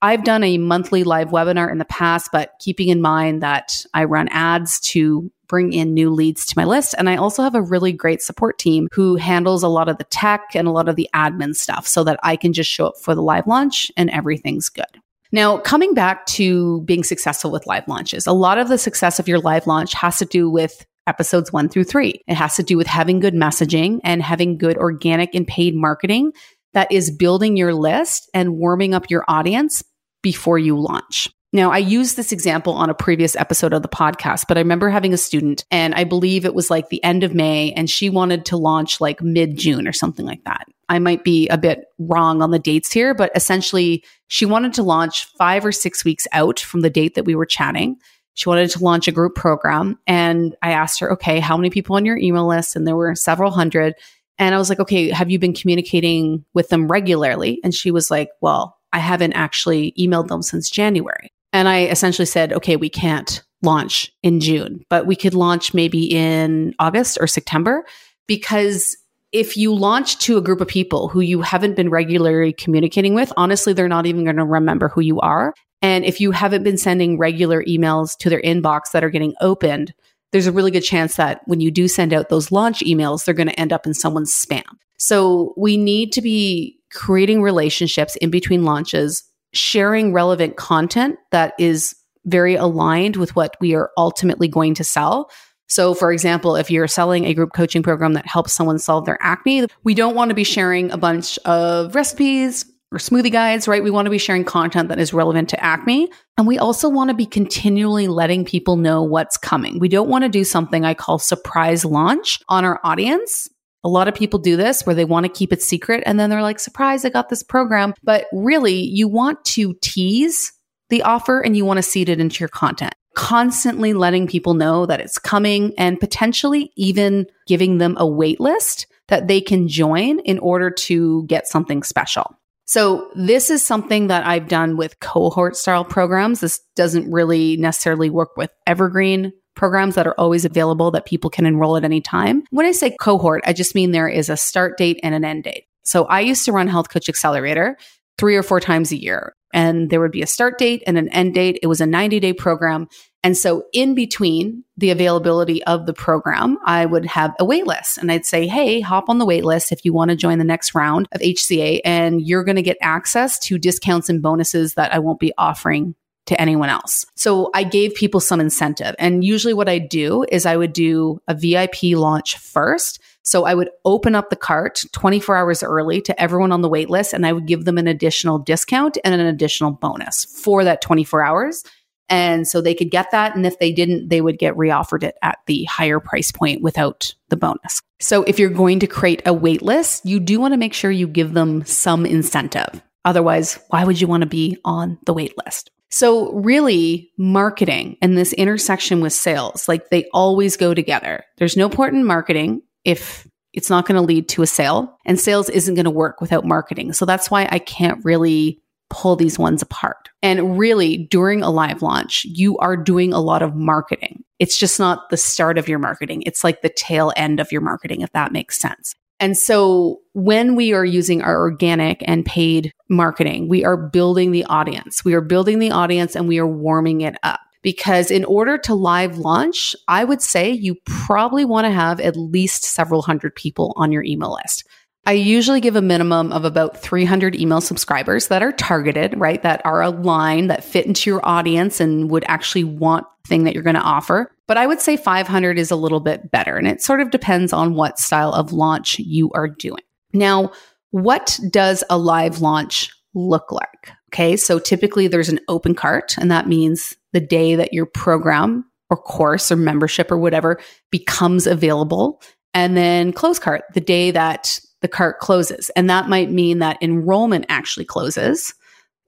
I've 0.00 0.24
done 0.24 0.42
a 0.42 0.56
monthly 0.56 1.04
live 1.04 1.28
webinar 1.28 1.70
in 1.70 1.76
the 1.76 1.84
past, 1.84 2.30
but 2.32 2.52
keeping 2.60 2.88
in 2.88 3.02
mind 3.02 3.42
that 3.42 3.84
I 3.92 4.04
run 4.04 4.28
ads 4.28 4.80
to 4.92 5.30
bring 5.54 5.72
in 5.72 5.94
new 5.94 6.10
leads 6.10 6.44
to 6.44 6.54
my 6.56 6.64
list. 6.64 6.96
And 6.98 7.08
I 7.08 7.14
also 7.14 7.40
have 7.40 7.54
a 7.54 7.62
really 7.62 7.92
great 7.92 8.20
support 8.20 8.58
team 8.58 8.88
who 8.92 9.14
handles 9.14 9.62
a 9.62 9.68
lot 9.68 9.88
of 9.88 9.98
the 9.98 10.04
tech 10.10 10.56
and 10.56 10.66
a 10.66 10.72
lot 10.72 10.88
of 10.88 10.96
the 10.96 11.08
admin 11.14 11.54
stuff 11.54 11.86
so 11.86 12.02
that 12.02 12.18
I 12.24 12.34
can 12.34 12.52
just 12.52 12.68
show 12.68 12.88
up 12.88 12.98
for 13.00 13.14
the 13.14 13.22
live 13.22 13.46
launch 13.46 13.88
and 13.96 14.10
everything's 14.10 14.68
good. 14.68 15.00
Now, 15.30 15.58
coming 15.58 15.94
back 15.94 16.26
to 16.26 16.80
being 16.80 17.04
successful 17.04 17.52
with 17.52 17.68
live 17.68 17.86
launches, 17.86 18.26
a 18.26 18.32
lot 18.32 18.58
of 18.58 18.68
the 18.68 18.76
success 18.76 19.20
of 19.20 19.28
your 19.28 19.38
live 19.38 19.68
launch 19.68 19.94
has 19.94 20.18
to 20.18 20.24
do 20.24 20.50
with 20.50 20.84
episodes 21.06 21.52
one 21.52 21.68
through 21.68 21.84
three. 21.84 22.20
It 22.26 22.34
has 22.34 22.56
to 22.56 22.64
do 22.64 22.76
with 22.76 22.88
having 22.88 23.20
good 23.20 23.34
messaging 23.34 24.00
and 24.02 24.24
having 24.24 24.58
good 24.58 24.76
organic 24.76 25.36
and 25.36 25.46
paid 25.46 25.76
marketing 25.76 26.32
that 26.72 26.90
is 26.90 27.12
building 27.12 27.56
your 27.56 27.74
list 27.74 28.28
and 28.34 28.56
warming 28.56 28.92
up 28.92 29.08
your 29.08 29.24
audience 29.28 29.84
before 30.20 30.58
you 30.58 30.76
launch. 30.76 31.28
Now, 31.54 31.70
I 31.70 31.78
used 31.78 32.16
this 32.16 32.32
example 32.32 32.72
on 32.72 32.90
a 32.90 32.94
previous 32.94 33.36
episode 33.36 33.72
of 33.72 33.82
the 33.82 33.88
podcast, 33.88 34.46
but 34.48 34.56
I 34.56 34.60
remember 34.60 34.90
having 34.90 35.14
a 35.14 35.16
student 35.16 35.64
and 35.70 35.94
I 35.94 36.02
believe 36.02 36.44
it 36.44 36.52
was 36.52 36.68
like 36.68 36.88
the 36.88 37.02
end 37.04 37.22
of 37.22 37.32
May 37.32 37.72
and 37.74 37.88
she 37.88 38.10
wanted 38.10 38.44
to 38.46 38.56
launch 38.56 39.00
like 39.00 39.22
mid 39.22 39.56
June 39.56 39.86
or 39.86 39.92
something 39.92 40.26
like 40.26 40.42
that. 40.46 40.66
I 40.88 40.98
might 40.98 41.22
be 41.22 41.46
a 41.50 41.56
bit 41.56 41.84
wrong 42.00 42.42
on 42.42 42.50
the 42.50 42.58
dates 42.58 42.90
here, 42.90 43.14
but 43.14 43.30
essentially, 43.36 44.02
she 44.26 44.44
wanted 44.44 44.74
to 44.74 44.82
launch 44.82 45.26
five 45.38 45.64
or 45.64 45.70
six 45.70 46.04
weeks 46.04 46.26
out 46.32 46.58
from 46.58 46.80
the 46.80 46.90
date 46.90 47.14
that 47.14 47.24
we 47.24 47.36
were 47.36 47.46
chatting. 47.46 47.98
She 48.34 48.48
wanted 48.48 48.70
to 48.70 48.82
launch 48.82 49.06
a 49.06 49.12
group 49.12 49.36
program. 49.36 49.96
And 50.08 50.56
I 50.60 50.72
asked 50.72 50.98
her, 50.98 51.12
okay, 51.12 51.38
how 51.38 51.56
many 51.56 51.70
people 51.70 51.94
on 51.94 52.04
your 52.04 52.18
email 52.18 52.48
list? 52.48 52.74
And 52.74 52.84
there 52.84 52.96
were 52.96 53.14
several 53.14 53.52
hundred. 53.52 53.94
And 54.38 54.56
I 54.56 54.58
was 54.58 54.70
like, 54.70 54.80
okay, 54.80 55.10
have 55.10 55.30
you 55.30 55.38
been 55.38 55.54
communicating 55.54 56.44
with 56.52 56.68
them 56.70 56.88
regularly? 56.88 57.60
And 57.62 57.72
she 57.72 57.92
was 57.92 58.10
like, 58.10 58.30
well, 58.40 58.76
I 58.92 58.98
haven't 58.98 59.34
actually 59.34 59.94
emailed 59.96 60.26
them 60.26 60.42
since 60.42 60.68
January. 60.68 61.30
And 61.54 61.68
I 61.68 61.86
essentially 61.86 62.26
said, 62.26 62.52
okay, 62.52 62.76
we 62.76 62.90
can't 62.90 63.42
launch 63.62 64.12
in 64.22 64.40
June, 64.40 64.84
but 64.90 65.06
we 65.06 65.16
could 65.16 65.32
launch 65.32 65.72
maybe 65.72 66.04
in 66.04 66.74
August 66.78 67.16
or 67.20 67.26
September 67.26 67.86
because 68.26 68.96
if 69.32 69.56
you 69.56 69.74
launch 69.74 70.18
to 70.18 70.36
a 70.36 70.42
group 70.42 70.60
of 70.60 70.68
people 70.68 71.08
who 71.08 71.20
you 71.20 71.42
haven't 71.42 71.76
been 71.76 71.90
regularly 71.90 72.52
communicating 72.52 73.14
with, 73.14 73.32
honestly, 73.36 73.72
they're 73.72 73.88
not 73.88 74.06
even 74.06 74.24
going 74.24 74.36
to 74.36 74.44
remember 74.44 74.88
who 74.88 75.00
you 75.00 75.18
are. 75.20 75.54
And 75.80 76.04
if 76.04 76.20
you 76.20 76.30
haven't 76.32 76.64
been 76.64 76.78
sending 76.78 77.18
regular 77.18 77.62
emails 77.64 78.16
to 78.18 78.28
their 78.28 78.42
inbox 78.42 78.90
that 78.92 79.04
are 79.04 79.10
getting 79.10 79.34
opened, 79.40 79.94
there's 80.32 80.46
a 80.46 80.52
really 80.52 80.70
good 80.70 80.82
chance 80.82 81.16
that 81.16 81.40
when 81.46 81.60
you 81.60 81.70
do 81.70 81.86
send 81.86 82.12
out 82.12 82.28
those 82.28 82.50
launch 82.50 82.80
emails, 82.80 83.24
they're 83.24 83.34
going 83.34 83.48
to 83.48 83.60
end 83.60 83.72
up 83.72 83.86
in 83.86 83.94
someone's 83.94 84.32
spam. 84.32 84.62
So 84.98 85.54
we 85.56 85.76
need 85.76 86.12
to 86.12 86.22
be 86.22 86.78
creating 86.92 87.42
relationships 87.42 88.16
in 88.16 88.30
between 88.30 88.64
launches, 88.64 89.22
sharing 89.54 90.12
relevant 90.12 90.56
content 90.56 91.16
that 91.30 91.54
is 91.58 91.94
very 92.26 92.54
aligned 92.54 93.16
with 93.16 93.36
what 93.36 93.56
we 93.60 93.74
are 93.74 93.90
ultimately 93.96 94.48
going 94.48 94.74
to 94.74 94.84
sell. 94.84 95.30
So, 95.68 95.94
for 95.94 96.12
example, 96.12 96.56
if 96.56 96.70
you're 96.70 96.88
selling 96.88 97.24
a 97.24 97.34
group 97.34 97.52
coaching 97.54 97.82
program 97.82 98.12
that 98.14 98.26
helps 98.26 98.52
someone 98.52 98.78
solve 98.78 99.06
their 99.06 99.18
acne, 99.20 99.66
we 99.82 99.94
don't 99.94 100.14
want 100.14 100.28
to 100.28 100.34
be 100.34 100.44
sharing 100.44 100.90
a 100.90 100.98
bunch 100.98 101.38
of 101.40 101.94
recipes 101.94 102.66
or 102.92 102.98
smoothie 102.98 103.32
guides, 103.32 103.66
right? 103.66 103.82
We 103.82 103.90
want 103.90 104.06
to 104.06 104.10
be 104.10 104.18
sharing 104.18 104.44
content 104.44 104.88
that 104.88 105.00
is 105.00 105.12
relevant 105.12 105.48
to 105.50 105.62
acne. 105.62 106.10
And 106.38 106.46
we 106.46 106.58
also 106.58 106.88
want 106.88 107.08
to 107.10 107.14
be 107.14 107.26
continually 107.26 108.08
letting 108.08 108.44
people 108.44 108.76
know 108.76 109.02
what's 109.02 109.36
coming. 109.36 109.78
We 109.78 109.88
don't 109.88 110.08
want 110.08 110.22
to 110.24 110.28
do 110.28 110.44
something 110.44 110.84
I 110.84 110.94
call 110.94 111.18
surprise 111.18 111.84
launch 111.84 112.40
on 112.48 112.64
our 112.64 112.80
audience. 112.84 113.48
A 113.84 113.88
lot 113.88 114.08
of 114.08 114.14
people 114.14 114.38
do 114.38 114.56
this 114.56 114.84
where 114.84 114.94
they 114.94 115.04
want 115.04 115.24
to 115.24 115.32
keep 115.32 115.52
it 115.52 115.62
secret 115.62 116.02
and 116.06 116.18
then 116.18 116.30
they're 116.30 116.42
like, 116.42 116.58
surprise, 116.58 117.04
I 117.04 117.10
got 117.10 117.28
this 117.28 117.42
program. 117.42 117.94
But 118.02 118.26
really, 118.32 118.80
you 118.80 119.06
want 119.08 119.44
to 119.46 119.74
tease 119.82 120.52
the 120.88 121.02
offer 121.02 121.40
and 121.40 121.56
you 121.56 121.64
want 121.64 121.78
to 121.78 121.82
seed 121.82 122.08
it 122.08 122.20
into 122.20 122.40
your 122.40 122.48
content 122.48 122.94
constantly 123.14 123.92
letting 123.92 124.26
people 124.26 124.54
know 124.54 124.86
that 124.86 125.00
it's 125.00 125.18
coming 125.18 125.72
and 125.78 125.98
potentially 125.98 126.72
even 126.76 127.26
giving 127.46 127.78
them 127.78 127.96
a 127.98 128.06
wait 128.06 128.40
list 128.40 128.86
that 129.08 129.28
they 129.28 129.40
can 129.40 129.68
join 129.68 130.18
in 130.20 130.38
order 130.40 130.70
to 130.70 131.24
get 131.26 131.46
something 131.46 131.82
special. 131.82 132.36
So 132.66 133.10
this 133.14 133.50
is 133.50 133.64
something 133.64 134.06
that 134.08 134.26
I've 134.26 134.48
done 134.48 134.76
with 134.76 134.98
cohort 135.00 135.56
style 135.56 135.84
programs. 135.84 136.40
This 136.40 136.60
doesn't 136.76 137.10
really 137.12 137.56
necessarily 137.56 138.10
work 138.10 138.36
with 138.36 138.50
evergreen 138.66 139.32
programs 139.54 139.94
that 139.94 140.06
are 140.06 140.14
always 140.18 140.44
available 140.44 140.90
that 140.92 141.04
people 141.04 141.30
can 141.30 141.46
enroll 141.46 141.76
at 141.76 141.84
any 141.84 142.00
time. 142.00 142.44
When 142.50 142.66
I 142.66 142.72
say 142.72 142.96
cohort, 142.98 143.42
I 143.46 143.52
just 143.52 143.74
mean 143.74 143.92
there 143.92 144.08
is 144.08 144.28
a 144.28 144.36
start 144.36 144.76
date 144.76 145.00
and 145.02 145.14
an 145.14 145.24
end 145.24 145.44
date. 145.44 145.66
So 145.82 146.04
I 146.06 146.20
used 146.20 146.44
to 146.46 146.52
run 146.52 146.66
Health 146.66 146.88
Coach 146.88 147.08
Accelerator 147.08 147.76
three 148.18 148.36
or 148.36 148.42
four 148.42 148.60
times 148.60 148.92
a 148.92 149.00
year 149.00 149.34
and 149.52 149.88
there 149.88 150.00
would 150.00 150.10
be 150.10 150.22
a 150.22 150.26
start 150.26 150.58
date 150.58 150.82
and 150.86 150.98
an 150.98 151.08
end 151.10 151.34
date. 151.34 151.58
It 151.62 151.68
was 151.68 151.80
a 151.80 151.86
90 151.86 152.20
day 152.20 152.32
program. 152.32 152.88
And 153.22 153.36
so 153.36 153.64
in 153.72 153.94
between 153.94 154.64
the 154.76 154.90
availability 154.90 155.62
of 155.64 155.86
the 155.86 155.94
program, 155.94 156.58
I 156.66 156.84
would 156.84 157.06
have 157.06 157.34
a 157.38 157.44
wait 157.44 157.66
list 157.66 157.96
and 157.96 158.12
I'd 158.12 158.26
say, 158.26 158.46
Hey, 158.46 158.80
hop 158.80 159.08
on 159.08 159.18
the 159.18 159.24
wait 159.24 159.44
list 159.44 159.72
if 159.72 159.84
you 159.84 159.94
want 159.94 160.10
to 160.10 160.16
join 160.16 160.38
the 160.38 160.44
next 160.44 160.74
round 160.74 161.08
of 161.12 161.20
HCA 161.20 161.80
and 161.84 162.20
you're 162.20 162.44
going 162.44 162.56
to 162.56 162.62
get 162.62 162.76
access 162.82 163.38
to 163.40 163.58
discounts 163.58 164.08
and 164.08 164.20
bonuses 164.20 164.74
that 164.74 164.92
I 164.92 164.98
won't 164.98 165.20
be 165.20 165.32
offering 165.38 165.94
to 166.26 166.40
anyone 166.40 166.68
else. 166.68 167.04
So 167.14 167.50
I 167.54 167.64
gave 167.64 167.94
people 167.94 168.20
some 168.20 168.40
incentive. 168.40 168.94
And 168.98 169.24
usually 169.24 169.54
what 169.54 169.68
I 169.68 169.78
do 169.78 170.24
is 170.30 170.46
I 170.46 170.56
would 170.56 170.72
do 170.72 171.20
a 171.28 171.34
VIP 171.34 171.96
launch 171.96 172.38
first 172.38 173.00
so 173.24 173.44
I 173.44 173.54
would 173.54 173.70
open 173.86 174.14
up 174.14 174.28
the 174.28 174.36
cart 174.36 174.84
24 174.92 175.36
hours 175.36 175.62
early 175.62 176.02
to 176.02 176.20
everyone 176.20 176.52
on 176.52 176.60
the 176.60 176.68
wait 176.68 176.90
list 176.90 177.14
and 177.14 177.26
I 177.26 177.32
would 177.32 177.46
give 177.46 177.64
them 177.64 177.78
an 177.78 177.88
additional 177.88 178.38
discount 178.38 178.98
and 179.02 179.14
an 179.14 179.26
additional 179.26 179.70
bonus 179.70 180.26
for 180.26 180.62
that 180.64 180.82
24 180.82 181.24
hours. 181.24 181.64
And 182.10 182.46
so 182.46 182.60
they 182.60 182.74
could 182.74 182.90
get 182.90 183.10
that. 183.12 183.34
And 183.34 183.46
if 183.46 183.58
they 183.58 183.72
didn't, 183.72 184.10
they 184.10 184.20
would 184.20 184.38
get 184.38 184.54
reoffered 184.54 185.02
it 185.02 185.16
at 185.22 185.38
the 185.46 185.64
higher 185.64 186.00
price 186.00 186.30
point 186.30 186.60
without 186.60 187.14
the 187.30 187.36
bonus. 187.36 187.80
So 187.98 188.24
if 188.24 188.38
you're 188.38 188.50
going 188.50 188.80
to 188.80 188.86
create 188.86 189.22
a 189.24 189.32
wait 189.32 189.62
list, 189.62 190.04
you 190.04 190.20
do 190.20 190.38
want 190.38 190.52
to 190.52 190.58
make 190.58 190.74
sure 190.74 190.90
you 190.90 191.08
give 191.08 191.32
them 191.32 191.64
some 191.64 192.04
incentive. 192.04 192.82
Otherwise, 193.06 193.58
why 193.68 193.84
would 193.84 193.98
you 193.98 194.06
want 194.06 194.20
to 194.20 194.28
be 194.28 194.58
on 194.66 194.98
the 195.06 195.14
wait 195.14 195.32
list? 195.46 195.70
So 195.94 196.32
really 196.32 197.12
marketing 197.16 197.98
and 198.02 198.18
this 198.18 198.32
intersection 198.32 199.00
with 199.00 199.12
sales, 199.12 199.68
like 199.68 199.90
they 199.90 200.08
always 200.12 200.56
go 200.56 200.74
together. 200.74 201.22
There's 201.36 201.56
no 201.56 201.68
point 201.68 201.94
in 201.94 202.04
marketing 202.04 202.62
if 202.84 203.28
it's 203.52 203.70
not 203.70 203.86
going 203.86 203.94
to 203.94 204.04
lead 204.04 204.28
to 204.30 204.42
a 204.42 204.46
sale 204.48 204.98
and 205.06 205.20
sales 205.20 205.48
isn't 205.48 205.76
going 205.76 205.84
to 205.84 205.92
work 205.92 206.20
without 206.20 206.44
marketing. 206.44 206.94
So 206.94 207.04
that's 207.04 207.30
why 207.30 207.46
I 207.48 207.60
can't 207.60 208.04
really 208.04 208.60
pull 208.90 209.14
these 209.14 209.38
ones 209.38 209.62
apart. 209.62 210.08
And 210.20 210.58
really, 210.58 210.96
during 210.96 211.44
a 211.44 211.50
live 211.50 211.80
launch, 211.80 212.24
you 212.24 212.58
are 212.58 212.76
doing 212.76 213.12
a 213.12 213.20
lot 213.20 213.42
of 213.42 213.54
marketing. 213.54 214.24
It's 214.40 214.58
just 214.58 214.80
not 214.80 215.10
the 215.10 215.16
start 215.16 215.58
of 215.58 215.68
your 215.68 215.78
marketing. 215.78 216.22
It's 216.22 216.42
like 216.42 216.60
the 216.60 216.70
tail 216.70 217.12
end 217.16 217.38
of 217.38 217.52
your 217.52 217.60
marketing, 217.60 218.00
if 218.00 218.10
that 218.14 218.32
makes 218.32 218.58
sense. 218.58 218.96
And 219.20 219.36
so 219.38 220.00
when 220.12 220.56
we 220.56 220.72
are 220.72 220.84
using 220.84 221.22
our 221.22 221.38
organic 221.38 222.02
and 222.06 222.24
paid 222.24 222.72
marketing, 222.88 223.48
we 223.48 223.64
are 223.64 223.76
building 223.76 224.32
the 224.32 224.44
audience. 224.44 225.04
We 225.04 225.14
are 225.14 225.20
building 225.20 225.58
the 225.58 225.70
audience 225.70 226.16
and 226.16 226.28
we 226.28 226.38
are 226.38 226.46
warming 226.46 227.02
it 227.02 227.16
up 227.22 227.40
because 227.62 228.10
in 228.10 228.24
order 228.26 228.58
to 228.58 228.74
live 228.74 229.18
launch, 229.18 229.74
I 229.88 230.04
would 230.04 230.20
say 230.20 230.50
you 230.50 230.76
probably 230.84 231.44
want 231.44 231.64
to 231.64 231.70
have 231.70 231.98
at 232.00 232.16
least 232.16 232.64
several 232.64 233.02
hundred 233.02 233.34
people 233.34 233.72
on 233.76 233.90
your 233.90 234.04
email 234.04 234.34
list. 234.34 234.64
I 235.06 235.12
usually 235.12 235.60
give 235.60 235.76
a 235.76 235.82
minimum 235.82 236.32
of 236.32 236.44
about 236.44 236.78
300 236.78 237.34
email 237.36 237.60
subscribers 237.60 238.28
that 238.28 238.42
are 238.42 238.52
targeted, 238.52 239.18
right? 239.18 239.42
That 239.42 239.60
are 239.64 239.82
aligned, 239.82 240.50
that 240.50 240.64
fit 240.64 240.86
into 240.86 241.10
your 241.10 241.26
audience 241.26 241.78
and 241.80 242.10
would 242.10 242.24
actually 242.26 242.64
want 242.64 243.06
the 243.24 243.28
thing 243.28 243.44
that 243.44 243.54
you're 243.54 243.62
going 243.62 243.74
to 243.74 243.82
offer. 243.82 244.30
But 244.46 244.56
I 244.56 244.66
would 244.66 244.80
say 244.80 244.96
500 244.96 245.58
is 245.58 245.70
a 245.70 245.76
little 245.76 246.00
bit 246.00 246.30
better. 246.30 246.56
And 246.56 246.66
it 246.66 246.82
sort 246.82 247.00
of 247.00 247.10
depends 247.10 247.52
on 247.52 247.74
what 247.74 247.98
style 247.98 248.32
of 248.32 248.52
launch 248.52 248.98
you 248.98 249.30
are 249.32 249.48
doing. 249.48 249.82
Now, 250.12 250.52
what 250.90 251.38
does 251.50 251.84
a 251.90 251.98
live 251.98 252.40
launch 252.40 252.90
look 253.14 253.52
like? 253.52 253.90
Okay. 254.12 254.36
So 254.36 254.58
typically 254.58 255.08
there's 255.08 255.28
an 255.28 255.40
open 255.48 255.74
cart 255.74 256.16
and 256.18 256.30
that 256.30 256.46
means 256.46 256.94
the 257.12 257.20
day 257.20 257.56
that 257.56 257.72
your 257.72 257.86
program 257.86 258.64
or 258.90 258.96
course 258.96 259.50
or 259.50 259.56
membership 259.56 260.10
or 260.10 260.18
whatever 260.18 260.60
becomes 260.90 261.46
available. 261.46 262.22
And 262.52 262.76
then 262.76 263.12
close 263.12 263.38
cart, 263.38 263.64
the 263.74 263.80
day 263.80 264.12
that 264.12 264.60
the 264.84 264.88
cart 264.88 265.18
closes. 265.18 265.70
And 265.70 265.88
that 265.88 266.10
might 266.10 266.30
mean 266.30 266.58
that 266.58 266.76
enrollment 266.82 267.46
actually 267.48 267.86
closes 267.86 268.52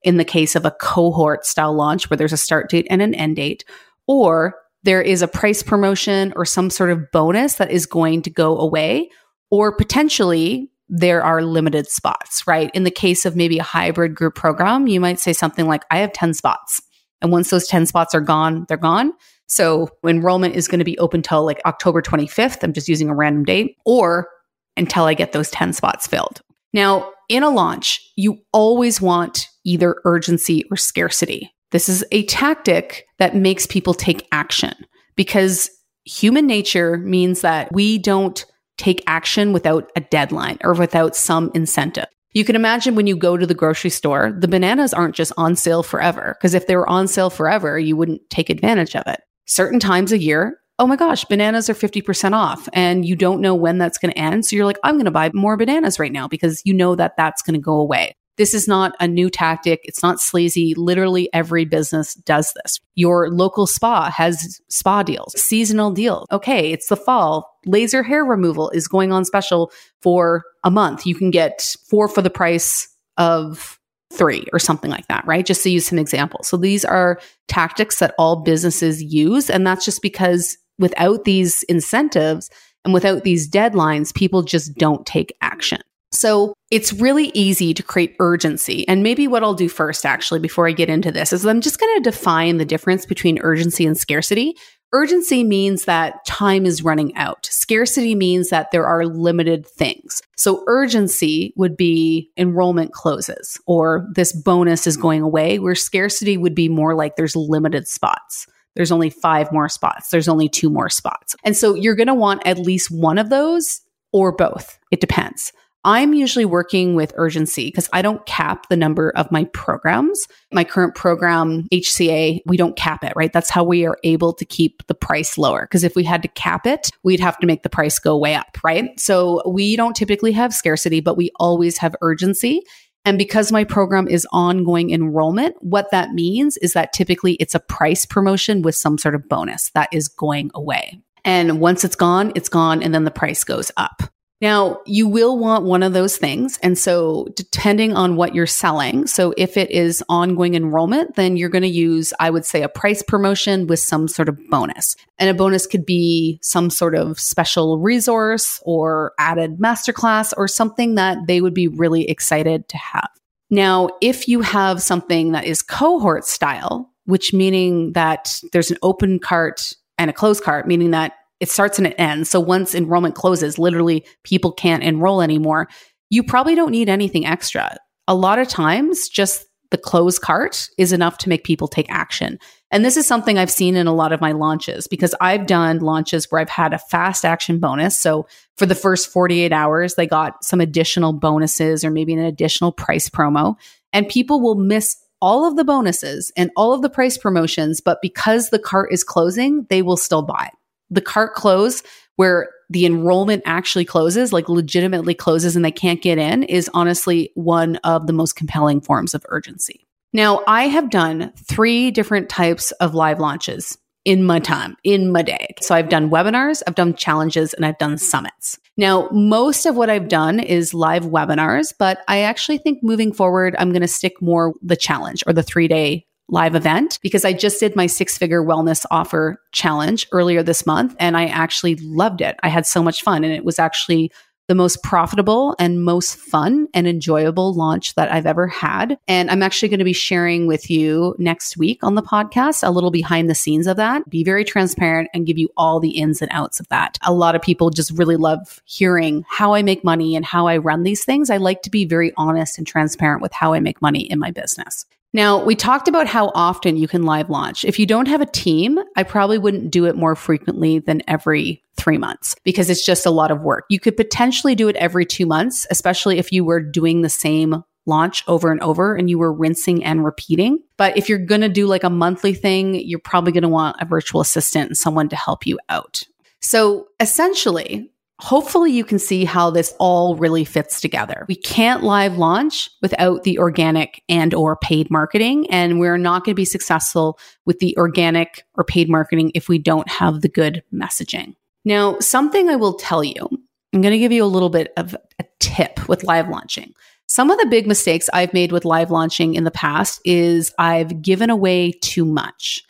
in 0.03 0.17
the 0.17 0.25
case 0.25 0.57
of 0.57 0.65
a 0.65 0.71
cohort 0.71 1.45
style 1.45 1.75
launch 1.75 2.09
where 2.09 2.17
there's 2.17 2.33
a 2.33 2.39
start 2.39 2.71
date 2.71 2.87
and 2.89 3.03
an 3.03 3.15
end 3.15 3.37
date, 3.37 3.63
or 4.07 4.55
there 4.85 5.03
is 5.03 5.21
a 5.21 5.29
price 5.29 5.63
promotion 5.63 6.33
or 6.35 6.47
some 6.47 6.71
sort 6.71 6.89
of 6.89 7.11
bonus 7.13 7.57
that 7.57 7.71
is 7.71 7.85
going 7.85 8.23
to 8.23 8.31
go 8.31 8.57
away, 8.57 9.11
or 9.51 9.77
potentially 9.77 10.71
there 10.89 11.23
are 11.23 11.43
limited 11.43 11.87
spots, 11.89 12.47
right? 12.47 12.71
In 12.73 12.85
the 12.85 12.91
case 12.91 13.27
of 13.27 13.37
maybe 13.37 13.59
a 13.59 13.63
hybrid 13.63 14.15
group 14.15 14.35
program, 14.35 14.87
you 14.87 14.99
might 14.99 15.21
say 15.21 15.35
something 15.35 15.67
like, 15.67 15.83
I 15.91 15.99
have 15.99 16.15
10 16.15 16.33
spots. 16.33 16.81
And 17.21 17.31
once 17.31 17.51
those 17.51 17.67
10 17.67 17.85
spots 17.85 18.15
are 18.15 18.23
gone, 18.23 18.65
they're 18.67 18.79
gone. 18.79 19.13
So 19.47 19.91
enrollment 20.07 20.57
is 20.57 20.69
going 20.69 20.79
to 20.79 20.87
be 20.87 20.99
open 20.99 21.21
till 21.21 21.45
like 21.45 21.61
October 21.67 22.01
25th. 22.01 22.63
I'm 22.63 22.73
just 22.73 22.89
using 22.89 23.11
a 23.11 23.15
random 23.15 23.45
date 23.45 23.77
or 23.85 24.29
until 24.77 25.05
I 25.05 25.15
get 25.15 25.33
those 25.33 25.51
10 25.51 25.73
spots 25.73 26.07
filled. 26.07 26.41
Now, 26.73 27.11
in 27.29 27.43
a 27.43 27.51
launch, 27.51 28.01
you 28.17 28.39
always 28.53 29.01
want 29.01 29.49
either 29.65 30.01
urgency 30.05 30.65
or 30.71 30.77
scarcity. 30.77 31.51
This 31.73 31.89
is 31.89 32.05
a 32.13 32.25
tactic 32.27 33.05
that 33.19 33.35
makes 33.35 33.67
people 33.67 33.95
take 33.95 34.29
action 34.31 34.75
because 35.17 35.71
human 36.05 36.47
nature 36.47 36.99
means 36.99 37.41
that 37.41 37.73
we 37.73 37.99
don't 37.99 38.45
take 38.79 39.03
action 39.07 39.53
without 39.53 39.91
a 39.97 40.01
deadline 40.01 40.59
or 40.63 40.75
without 40.75 41.17
some 41.17 41.51
incentive. 41.55 42.07
You 42.33 42.45
can 42.45 42.55
imagine 42.55 42.95
when 42.95 43.07
you 43.07 43.17
go 43.17 43.37
to 43.37 43.47
the 43.47 43.55
grocery 43.55 43.91
store, 43.91 44.31
the 44.39 44.47
bananas 44.47 44.93
aren't 44.93 45.15
just 45.15 45.33
on 45.39 45.57
sale 45.57 45.83
forever. 45.83 46.37
Because 46.39 46.53
if 46.53 46.67
they 46.67 46.77
were 46.77 46.89
on 46.89 47.09
sale 47.09 47.31
forever, 47.31 47.79
you 47.79 47.97
wouldn't 47.97 48.21
take 48.29 48.51
advantage 48.51 48.95
of 48.95 49.05
it. 49.07 49.21
Certain 49.47 49.81
times 49.81 50.13
a 50.13 50.19
year, 50.19 50.59
oh 50.79 50.87
my 50.87 50.97
gosh, 50.97 51.25
bananas 51.25 51.71
are 51.71 51.75
50% 51.75 52.33
off 52.33 52.69
and 52.73 53.07
you 53.07 53.17
don't 53.17 53.41
know 53.41 53.55
when 53.55 53.79
that's 53.79 53.99
going 53.99 54.13
to 54.13 54.19
end. 54.19 54.45
So 54.45 54.57
you're 54.57 54.67
like, 54.67 54.79
I'm 54.85 54.97
going 54.97 55.07
to 55.07 55.11
buy 55.11 55.31
more 55.33 55.57
bananas 55.57 55.99
right 55.99 56.13
now 56.13 56.29
because 56.29 56.61
you 56.65 56.75
know 56.75 56.95
that 56.97 57.17
that's 57.17 57.43
going 57.43 57.55
to 57.55 57.61
go 57.61 57.75
away. 57.75 58.15
This 58.37 58.53
is 58.53 58.69
not 58.69 58.95
a 59.01 59.09
new 59.09 59.31
tactic. 59.31 59.81
It's 59.85 60.03
not 60.03 60.21
sleazy. 60.21 60.75
Literally 60.75 61.31
every 61.33 61.65
business 61.65 62.15
does 62.15 62.53
this. 62.53 62.79
Your 62.95 63.31
local 63.31 63.67
spa 63.67 64.11
has 64.11 64.61
spa 64.69 65.03
deals, 65.03 65.41
seasonal 65.41 65.91
deals. 65.91 66.27
Okay, 66.31 66.71
it's 66.73 66.89
the 66.89 66.97
fall. 66.97 67.51
Laser 67.65 68.03
hair 68.03 68.25
removal 68.25 68.69
is 68.71 68.89
going 68.89 69.11
on 69.13 69.25
special 69.25 69.73
for 70.03 70.45
a 70.65 70.71
month. 70.71 71.07
You 71.07 71.15
can 71.15 71.31
get 71.31 71.75
four 71.89 72.09
for 72.09 72.21
the 72.21 72.29
price 72.29 72.89
of 73.17 73.79
three 74.13 74.47
or 74.53 74.59
something 74.59 74.91
like 74.91 75.09
that, 75.09 75.27
right? 75.27 75.47
Just 75.47 75.63
to 75.63 75.71
use 75.71 75.87
some 75.87 75.99
examples. 75.99 76.47
So 76.49 76.59
these 76.59 76.85
are 76.85 77.19
tactics 77.49 77.99
that 78.01 78.15
all 78.19 78.43
businesses 78.43 79.03
use. 79.03 79.49
And 79.49 79.67
that's 79.67 79.85
just 79.85 80.03
because 80.03 80.59
without 80.79 81.25
these 81.25 81.63
incentives 81.65 82.51
and 82.85 82.95
without 82.95 83.25
these 83.25 83.49
deadlines, 83.49 84.15
people 84.15 84.43
just 84.43 84.75
don't 84.77 85.07
take 85.07 85.37
action. 85.41 85.81
So 86.13 86.55
it's 86.71 86.93
really 86.93 87.31
easy 87.35 87.75
to 87.75 87.83
create 87.83 88.17
urgency. 88.21 88.87
And 88.89 89.03
maybe 89.03 89.29
what 89.29 89.43
I'll 89.43 89.55
do 89.55 89.69
first, 89.69 90.07
actually, 90.07 90.41
before 90.41 90.67
I 90.69 90.73
get 90.73 90.89
into 90.89 91.13
this, 91.13 91.33
is 91.33 91.45
I'm 91.45 91.61
just 91.61 91.81
going 91.81 91.95
to 91.97 92.11
define 92.11 92.57
the 92.57 92.65
difference 92.65 93.05
between 93.05 93.39
urgency 93.41 93.85
and 93.85 93.99
scarcity. 93.99 94.57
Urgency 94.93 95.43
means 95.43 95.85
that 95.85 96.25
time 96.25 96.65
is 96.65 96.83
running 96.83 97.15
out. 97.17 97.47
Scarcity 97.47 98.15
means 98.15 98.51
that 98.51 98.71
there 98.71 98.87
are 98.87 99.05
limited 99.05 99.67
things. 99.67 100.23
So 100.37 100.63
urgency 100.69 101.53
would 101.57 101.77
be 101.77 102.31
enrollment 102.37 102.93
closes 102.93 103.61
or 103.67 104.09
this 104.15 104.33
bonus 104.33 104.87
is 104.87 104.97
going 104.97 105.23
away, 105.23 105.59
where 105.59 105.75
scarcity 105.75 106.37
would 106.37 106.55
be 106.55 106.69
more 106.69 106.95
like 106.95 107.17
there's 107.17 107.37
limited 107.37 107.89
spots. 107.89 108.47
There's 108.77 108.93
only 108.93 109.11
five 109.11 109.51
more 109.51 109.69
spots. 109.69 110.11
There's 110.11 110.29
only 110.29 110.49
two 110.49 110.71
more 110.71 110.89
spots. 110.91 111.35
And 111.43 111.57
so 111.57 111.75
you're 111.75 111.97
going 111.97 112.07
to 112.07 112.15
want 112.15 112.47
at 112.47 112.59
least 112.59 112.91
one 112.91 113.19
of 113.19 113.31
those 113.31 113.81
or 114.13 114.33
both. 114.33 114.79
It 114.91 115.01
depends. 115.01 115.53
I'm 115.87 116.15
usually 116.15 116.45
working 116.45 116.97
with 116.97 117.13
urgency 117.15 117.67
because 117.67 117.89
I 117.93 118.03
don't 118.03 118.27
cap 118.27 118.69
the 118.69 118.77
number 118.77 119.11
of 119.11 119.31
my 119.31 119.45
programs. 119.53 120.27
My 120.53 120.65
current 120.65 120.97
program, 120.97 121.69
HCA, 121.73 122.41
we 122.45 122.57
don't 122.57 122.77
cap 122.77 123.05
it, 123.05 123.13
right? 123.15 123.33
That's 123.33 123.51
how 123.51 123.63
we 123.63 123.87
are 123.87 123.97
able 124.03 124.33
to 124.33 124.45
keep 124.45 124.85
the 124.89 124.95
price 124.95 125.39
lower. 125.39 125.63
Because 125.63 125.85
if 125.85 125.95
we 125.95 126.03
had 126.03 126.23
to 126.23 126.29
cap 126.29 126.67
it, 126.67 126.91
we'd 127.05 127.21
have 127.21 127.39
to 127.39 127.47
make 127.47 127.63
the 127.63 127.69
price 127.69 128.01
go 128.01 128.19
way 128.19 128.35
up, 128.35 128.59
right? 128.65 128.99
So 128.99 129.49
we 129.49 129.77
don't 129.77 129.95
typically 129.95 130.33
have 130.33 130.53
scarcity, 130.53 130.99
but 130.99 131.17
we 131.17 131.31
always 131.37 131.79
have 131.79 131.95
urgency. 132.03 132.63
And 133.07 133.19
because 133.19 133.53
my 133.53 133.63
program 133.63 134.09
is 134.09 134.27
ongoing 134.33 134.91
enrollment, 134.91 135.55
what 135.61 135.93
that 135.93 136.11
means 136.11 136.57
is 136.57 136.73
that 136.73 136.93
typically 136.93 137.35
it's 137.35 137.55
a 137.55 137.61
price 137.61 138.05
promotion 138.05 138.63
with 138.63 138.75
some 138.75 138.99
sort 138.99 139.15
of 139.15 139.29
bonus 139.29 139.71
that 139.71 139.89
is 139.93 140.09
going 140.09 140.51
away. 140.57 141.01
And 141.25 141.61
once 141.61 141.85
it's 141.85 141.95
gone, 141.95 142.33
it's 142.35 142.49
gone, 142.49 142.83
and 142.83 142.93
then 142.93 143.05
the 143.05 143.13
price 143.13 143.45
goes 143.45 143.71
up. 143.77 144.03
Now, 144.47 144.79
you 144.87 145.09
will 145.09 145.37
want 145.37 145.65
one 145.65 145.83
of 145.83 145.93
those 145.93 146.17
things. 146.17 146.57
And 146.63 146.79
so, 146.79 147.27
depending 147.35 147.97
on 147.97 148.15
what 148.15 148.33
you're 148.33 148.47
selling, 148.47 149.09
so 149.09 149.35
if 149.37 149.57
it 149.57 149.69
is 149.73 150.05
ongoing 150.09 150.55
enrollment, 150.55 151.17
then 151.17 151.37
you're 151.37 151.49
going 151.49 151.63
to 151.63 151.69
use, 151.69 152.15
I 152.21 152.31
would 152.31 152.45
say, 152.45 152.63
a 152.63 152.69
price 152.69 153.03
promotion 153.03 153.67
with 153.67 153.81
some 153.81 154.07
sort 154.07 154.29
of 154.29 154.39
bonus. 154.49 154.95
And 155.19 155.29
a 155.29 155.35
bonus 155.35 155.67
could 155.67 155.85
be 155.85 156.39
some 156.43 156.71
sort 156.71 156.95
of 156.95 157.19
special 157.19 157.81
resource 157.81 158.63
or 158.65 159.15
added 159.19 159.59
masterclass 159.59 160.33
or 160.37 160.47
something 160.47 160.95
that 160.95 161.27
they 161.27 161.41
would 161.41 161.53
be 161.53 161.67
really 161.67 162.09
excited 162.09 162.69
to 162.69 162.77
have. 162.77 163.11
Now, 163.51 163.89
if 164.01 164.29
you 164.29 164.43
have 164.43 164.81
something 164.81 165.33
that 165.33 165.45
is 165.45 165.61
cohort 165.61 166.25
style, 166.25 166.89
which 167.07 167.35
meaning 167.35 167.95
that 167.95 168.39
there's 168.53 168.71
an 168.71 168.79
open 168.81 169.19
cart 169.19 169.73
and 169.99 170.09
a 170.09 170.13
closed 170.13 170.45
cart, 170.45 170.69
meaning 170.69 170.93
that 170.93 171.15
it 171.41 171.51
starts 171.51 171.79
and 171.79 171.87
it 171.87 171.95
ends. 171.99 172.31
So 172.31 172.41
once 172.41 172.75
enrollment 172.75 173.15
closes, 173.15 173.59
literally 173.59 174.05
people 174.23 174.53
can't 174.53 174.83
enroll 174.83 175.23
anymore. 175.23 175.69
You 176.11 176.23
probably 176.23 176.55
don't 176.55 176.71
need 176.71 176.89
anything 176.89 177.27
extra. 177.27 177.77
A 178.09 178.15
lot 178.15 178.39
of 178.39 178.49
times, 178.49 179.09
just 179.09 179.47
the 179.71 179.79
close 179.79 180.19
cart 180.19 180.69
is 180.79 180.93
enough 180.93 181.19
to 181.19 181.29
make 181.29 181.45
people 181.45 181.67
take 181.67 181.91
action. 181.91 182.39
And 182.71 182.85
this 182.85 182.97
is 182.97 183.07
something 183.07 183.37
I've 183.37 183.51
seen 183.51 183.77
in 183.77 183.87
a 183.87 183.95
lot 183.95 184.13
of 184.13 184.21
my 184.21 184.33
launches 184.33 184.87
because 184.87 185.15
I've 185.21 185.47
done 185.47 185.81
launches 185.81 186.31
where 186.31 186.41
I've 186.41 186.49
had 186.49 186.73
a 186.73 186.79
fast 186.79 187.25
action 187.25 187.59
bonus. 187.59 187.99
So 187.99 188.27
for 188.57 188.67
the 188.67 188.75
first 188.75 189.13
48 189.13 189.53
hours, 189.53 189.95
they 189.95 190.07
got 190.07 190.45
some 190.45 190.61
additional 190.61 191.13
bonuses 191.13 191.85
or 191.85 191.91
maybe 191.91 192.13
an 192.13 192.21
additional 192.21 192.73
price 192.73 193.09
promo. 193.09 193.57
And 193.93 194.09
people 194.09 194.41
will 194.41 194.57
miss 194.57 194.97
all 195.21 195.47
of 195.47 195.57
the 195.57 195.65
bonuses 195.65 196.31
and 196.37 196.51
all 196.57 196.73
of 196.73 196.83
the 196.83 196.91
price 196.91 197.17
promotions, 197.19 197.81
but 197.81 197.99
because 198.03 198.51
the 198.51 198.59
cart 198.59 198.93
is 198.93 199.03
closing, 199.03 199.67
they 199.71 199.83
will 199.83 199.97
still 199.97 200.23
buy 200.23 200.51
the 200.91 201.01
cart 201.01 201.35
close 201.35 201.83
where 202.17 202.49
the 202.71 202.87
enrollment 202.87 203.43
actually 203.47 203.85
closes, 203.85 204.33
like 204.33 204.49
legitimately 204.49 205.15
closes 205.15 205.55
and 205.55 205.65
they 205.65 205.71
can't 205.71 206.03
get 206.03 206.19
in, 206.19 206.43
is 206.45 206.71
honestly 206.75 207.31
one 207.35 207.77
of 207.77 208.07
the 208.07 208.13
most 208.13 208.35
compelling 208.35 208.81
forms 208.81 209.15
of 209.15 209.25
urgency. 209.29 209.87
Now, 210.13 210.43
I 210.47 210.69
have 210.69 210.91
done 210.91 211.33
three 211.37 211.91
different 211.91 212.29
types 212.29 212.73
of 212.73 212.95
live 212.95 213.21
launches 213.21 213.77
in 214.05 214.25
my 214.25 214.39
time, 214.39 214.77
in 214.85 215.11
my 215.11 215.21
day. 215.21 215.49
So 215.61 215.75
I've 215.75 215.89
done 215.89 216.11
webinars, 216.11 216.63
I've 216.67 216.77
done 216.77 216.95
challenges, 216.95 217.53
and 217.53 217.67
I've 217.67 217.79
done 217.79 217.99
summits. 217.99 218.59
Now, 218.77 219.09
most 219.11 219.67
of 219.67 219.75
what 219.75 219.91
I've 219.91 220.09
done 220.09 220.39
is 220.39 220.73
live 220.73 221.05
webinars, 221.05 221.75
but 221.77 222.03
I 222.09 222.21
actually 222.21 222.59
think 222.59 222.83
moving 222.83 223.13
forward, 223.13 223.57
I'm 223.59 223.71
going 223.71 223.83
to 223.83 223.89
stick 223.89 224.23
more 224.23 224.55
the 224.63 224.77
challenge 224.77 225.25
or 225.27 225.33
the 225.33 225.43
three 225.43 225.67
day 225.67 226.07
live 226.29 226.55
event 226.55 226.99
because 227.03 227.25
I 227.25 227.33
just 227.33 227.61
did 227.61 227.77
my 227.77 227.87
six 227.87 228.19
figure 228.19 228.43
wellness 228.43 228.85
offer 228.91 229.41
challenge 229.53 230.09
earlier 230.13 230.43
this 230.43 230.67
month 230.67 230.97
and 230.99 231.17
I 231.17 231.27
actually 231.27 231.77
loved 231.77 232.21
it. 232.21 232.37
I 232.43 232.49
had 232.49 232.67
so 232.67 232.83
much 232.83 233.03
fun 233.03 233.23
and 233.23 233.33
it 233.33 233.45
was 233.45 233.59
actually 233.59 234.11
the 234.49 234.55
most 234.55 234.83
profitable 234.83 235.57
and 235.59 235.83
most 235.83 236.17
fun 236.17 236.69
and 236.73 236.87
enjoyable 236.87 237.53
launch 237.55 237.95
that 237.95 238.13
I've 238.13 238.27
ever 238.27 238.47
had. 238.47 238.97
And 239.09 239.31
I'm 239.31 239.43
actually 239.43 239.69
going 239.69 239.81
to 239.81 239.85
be 239.85 239.93
sharing 239.93 240.47
with 240.47 240.71
you 240.71 241.17
next 241.19 241.57
week 241.57 241.83
on 241.83 241.97
the 241.97 242.03
podcast 242.03 242.67
a 242.67 242.71
little 242.71 242.93
behind 242.93 243.29
the 243.29 243.35
scenes 243.35 243.67
of 243.67 243.77
that, 243.77 244.09
be 244.09 244.23
very 244.23 244.45
transparent 244.45 245.11
and 245.13 245.27
give 245.27 245.39
you 245.39 245.49
all 245.57 245.81
the 245.81 245.99
ins 245.99 246.23
and 246.23 246.31
outs 246.33 246.61
of 246.61 246.69
that. 246.69 246.99
A 247.05 247.13
lot 247.13 247.35
of 247.35 247.43
people 247.43 247.71
just 247.71 247.91
really 247.93 248.17
love 248.17 248.63
hearing 248.65 249.25
how 249.29 249.55
I 249.55 249.63
make 249.63 249.83
money 249.83 250.15
and 250.15 250.25
how 250.25 250.47
I 250.47 250.59
run 250.59 250.85
these 250.85 251.05
things. 251.05 251.29
I 251.29 251.39
like 251.39 251.63
to 251.63 251.71
be 251.71 251.85
very 251.85 252.13
honest 252.17 252.57
and 252.57 252.67
transparent 252.67 253.23
with 253.23 253.33
how 253.33 253.53
I 253.53 253.61
make 253.61 253.83
money 253.83 254.03
in 254.09 254.19
my 254.19 254.31
business. 254.31 254.87
Now, 255.17 255.43
we 255.43 255.57
talked 255.57 255.89
about 255.89 256.07
how 256.07 256.31
often 256.35 256.77
you 256.77 256.87
can 256.87 257.05
live 257.05 257.31
launch. 257.31 257.65
If 257.65 257.79
you 257.79 257.87
don't 257.87 258.07
have 258.07 258.21
a 258.21 258.27
team, 258.27 258.79
I 258.97 259.03
probably 259.03 259.39
wouldn't 259.39 259.71
do 259.71 259.87
it 259.87 259.97
more 259.97 260.15
frequently 260.15 260.79
than 260.79 261.01
every 261.09 261.63
three 261.79 261.97
months 261.97 262.37
because 262.45 262.69
it's 262.69 262.85
just 262.85 263.07
a 263.07 263.11
lot 263.11 263.31
of 263.31 263.41
work. 263.41 263.65
You 263.71 263.81
could 263.81 263.97
potentially 263.97 264.55
do 264.55 264.69
it 264.69 264.77
every 264.77 265.07
two 265.07 265.25
months, 265.25 265.67
especially 265.71 266.19
if 266.19 266.33
you 266.33 266.45
were 266.45 266.61
doing 266.61 267.01
the 267.01 267.09
same 267.09 267.65
launch 267.87 268.25
over 268.29 268.53
and 268.53 268.61
over 268.61 268.95
and 268.95 269.09
you 269.09 269.19
were 269.19 269.33
rinsing 269.33 269.83
and 269.83 270.05
repeating. 270.05 270.59
But 270.77 270.99
if 270.99 271.09
you're 271.09 271.17
going 271.17 271.41
to 271.41 271.49
do 271.49 271.67
like 271.67 271.85
a 271.85 271.89
monthly 271.89 272.35
thing, 272.35 272.75
you're 272.75 272.99
probably 272.99 273.33
going 273.33 273.41
to 273.41 273.49
want 273.49 273.79
a 273.81 273.87
virtual 273.87 274.21
assistant 274.21 274.67
and 274.67 274.77
someone 274.77 275.09
to 275.09 275.17
help 275.17 275.47
you 275.47 275.59
out. 275.71 276.03
So 276.43 276.89
essentially, 277.01 277.91
hopefully 278.21 278.73
you 278.73 278.85
can 278.85 278.99
see 278.99 279.25
how 279.25 279.51
this 279.51 279.75
all 279.79 280.17
really 280.17 280.45
fits 280.45 280.81
together. 280.81 281.27
We 281.29 281.37
can't 281.37 281.83
live 281.83 282.17
launch 282.17 282.71
without 282.81 283.25
the 283.25 283.39
organic 283.39 284.03
and 284.09 284.33
or 284.33 284.57
paid 284.57 284.91
marketing 284.91 285.47
and 285.51 285.79
we're 285.79 285.99
not 285.99 286.25
going 286.25 286.33
to 286.33 286.37
be 286.37 286.45
successful 286.45 287.19
with 287.45 287.59
the 287.59 287.77
organic 287.77 288.45
or 288.55 288.65
paid 288.65 288.89
marketing 288.89 289.33
if 289.35 289.49
we 289.49 289.59
don't 289.59 289.89
have 289.91 290.23
the 290.23 290.29
good 290.29 290.63
messaging. 290.73 291.35
Now, 291.65 291.99
something 291.99 292.49
I 292.49 292.57
will 292.57 292.75
tell 292.75 293.05
you, 293.05 293.29
I'm 293.73 293.83
going 293.83 293.93
to 293.93 293.99
give 293.99 294.13
you 294.13 294.25
a 294.25 294.27
little 294.27 294.51
bit 294.51 294.73
of 294.77 294.97
a 295.19 295.25
tip 295.41 295.87
with 295.89 296.05
live 296.05 296.29
launching. 296.29 296.73
Some 297.09 297.31
of 297.31 297.39
the 297.39 297.47
big 297.47 297.67
mistakes 297.67 298.09
I've 298.13 298.33
made 298.33 298.51
with 298.51 298.65
live 298.65 298.91
launching 298.91 299.35
in 299.35 299.45
the 299.45 299.51
past 299.51 300.01
is 300.05 300.53
I've 300.59 301.03
given 301.03 301.29
away 301.29 301.73
too 301.83 302.05
much. 302.05 302.65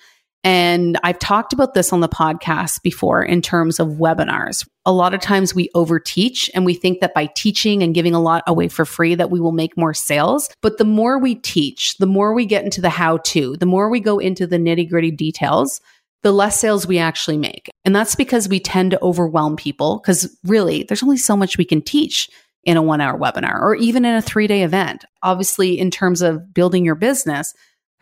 And 0.45 0.99
I've 1.03 1.19
talked 1.19 1.53
about 1.53 1.75
this 1.75 1.93
on 1.93 2.01
the 2.01 2.09
podcast 2.09 2.83
before 2.83 3.23
in 3.23 3.43
terms 3.43 3.81
of 3.81 3.89
webinars. 3.89 4.67
A 4.87 4.93
lot 4.93 5.13
of 5.13 5.21
times 5.21 5.55
we 5.55 5.69
overteach 5.75 6.49
and 6.55 6.65
we 6.65 6.73
think 6.73 7.01
that 7.01 7.13
by 7.13 7.27
teaching 7.27 7.83
and 7.83 7.95
giving 7.95 8.15
a 8.15 8.23
lot 8.23 8.45
away 8.47 8.69
for 8.69 8.85
free 8.85 9.15
that 9.17 9.31
we 9.31 9.41
will 9.41 9.53
make 9.53 9.77
more 9.77 9.93
sales. 9.93 10.49
But 10.63 10.79
the 10.79 10.85
more 10.85 11.19
we 11.19 11.35
teach, 11.35 11.99
the 11.99 12.07
more 12.07 12.33
we 12.33 12.47
get 12.47 12.65
into 12.65 12.81
the 12.81 12.89
how 12.89 13.19
to, 13.19 13.57
the 13.57 13.67
more 13.67 13.91
we 13.91 14.01
go 14.01 14.19
into 14.19 14.47
the 14.47 14.59
nitty 14.59 14.89
gritty 14.89 15.11
details, 15.11 15.81
the 16.23 16.33
less 16.33 16.59
sales 16.59 16.87
we 16.87 16.99
actually 16.99 17.37
make. 17.37 17.69
And 17.85 17.95
that's 17.95 18.15
because 18.15 18.49
we 18.49 18.61
tend 18.61 18.93
to 18.93 19.03
overwhelm 19.03 19.57
people 19.57 19.99
because 19.99 20.35
really 20.45 20.85
there's 20.85 21.03
only 21.03 21.19
so 21.19 21.37
much 21.37 21.59
we 21.59 21.65
can 21.65 21.83
teach 21.83 22.31
in 22.65 22.77
a 22.77 22.83
one 22.83 23.01
hour 23.01 23.19
webinar 23.19 23.61
or 23.61 23.75
even 23.77 24.05
in 24.05 24.15
a 24.15 24.23
three 24.23 24.47
day 24.47 24.63
event. 24.63 25.05
Obviously, 25.23 25.79
in 25.79 25.91
terms 25.91 26.23
of 26.23 26.53
building 26.55 26.85
your 26.85 26.95
business, 26.95 27.55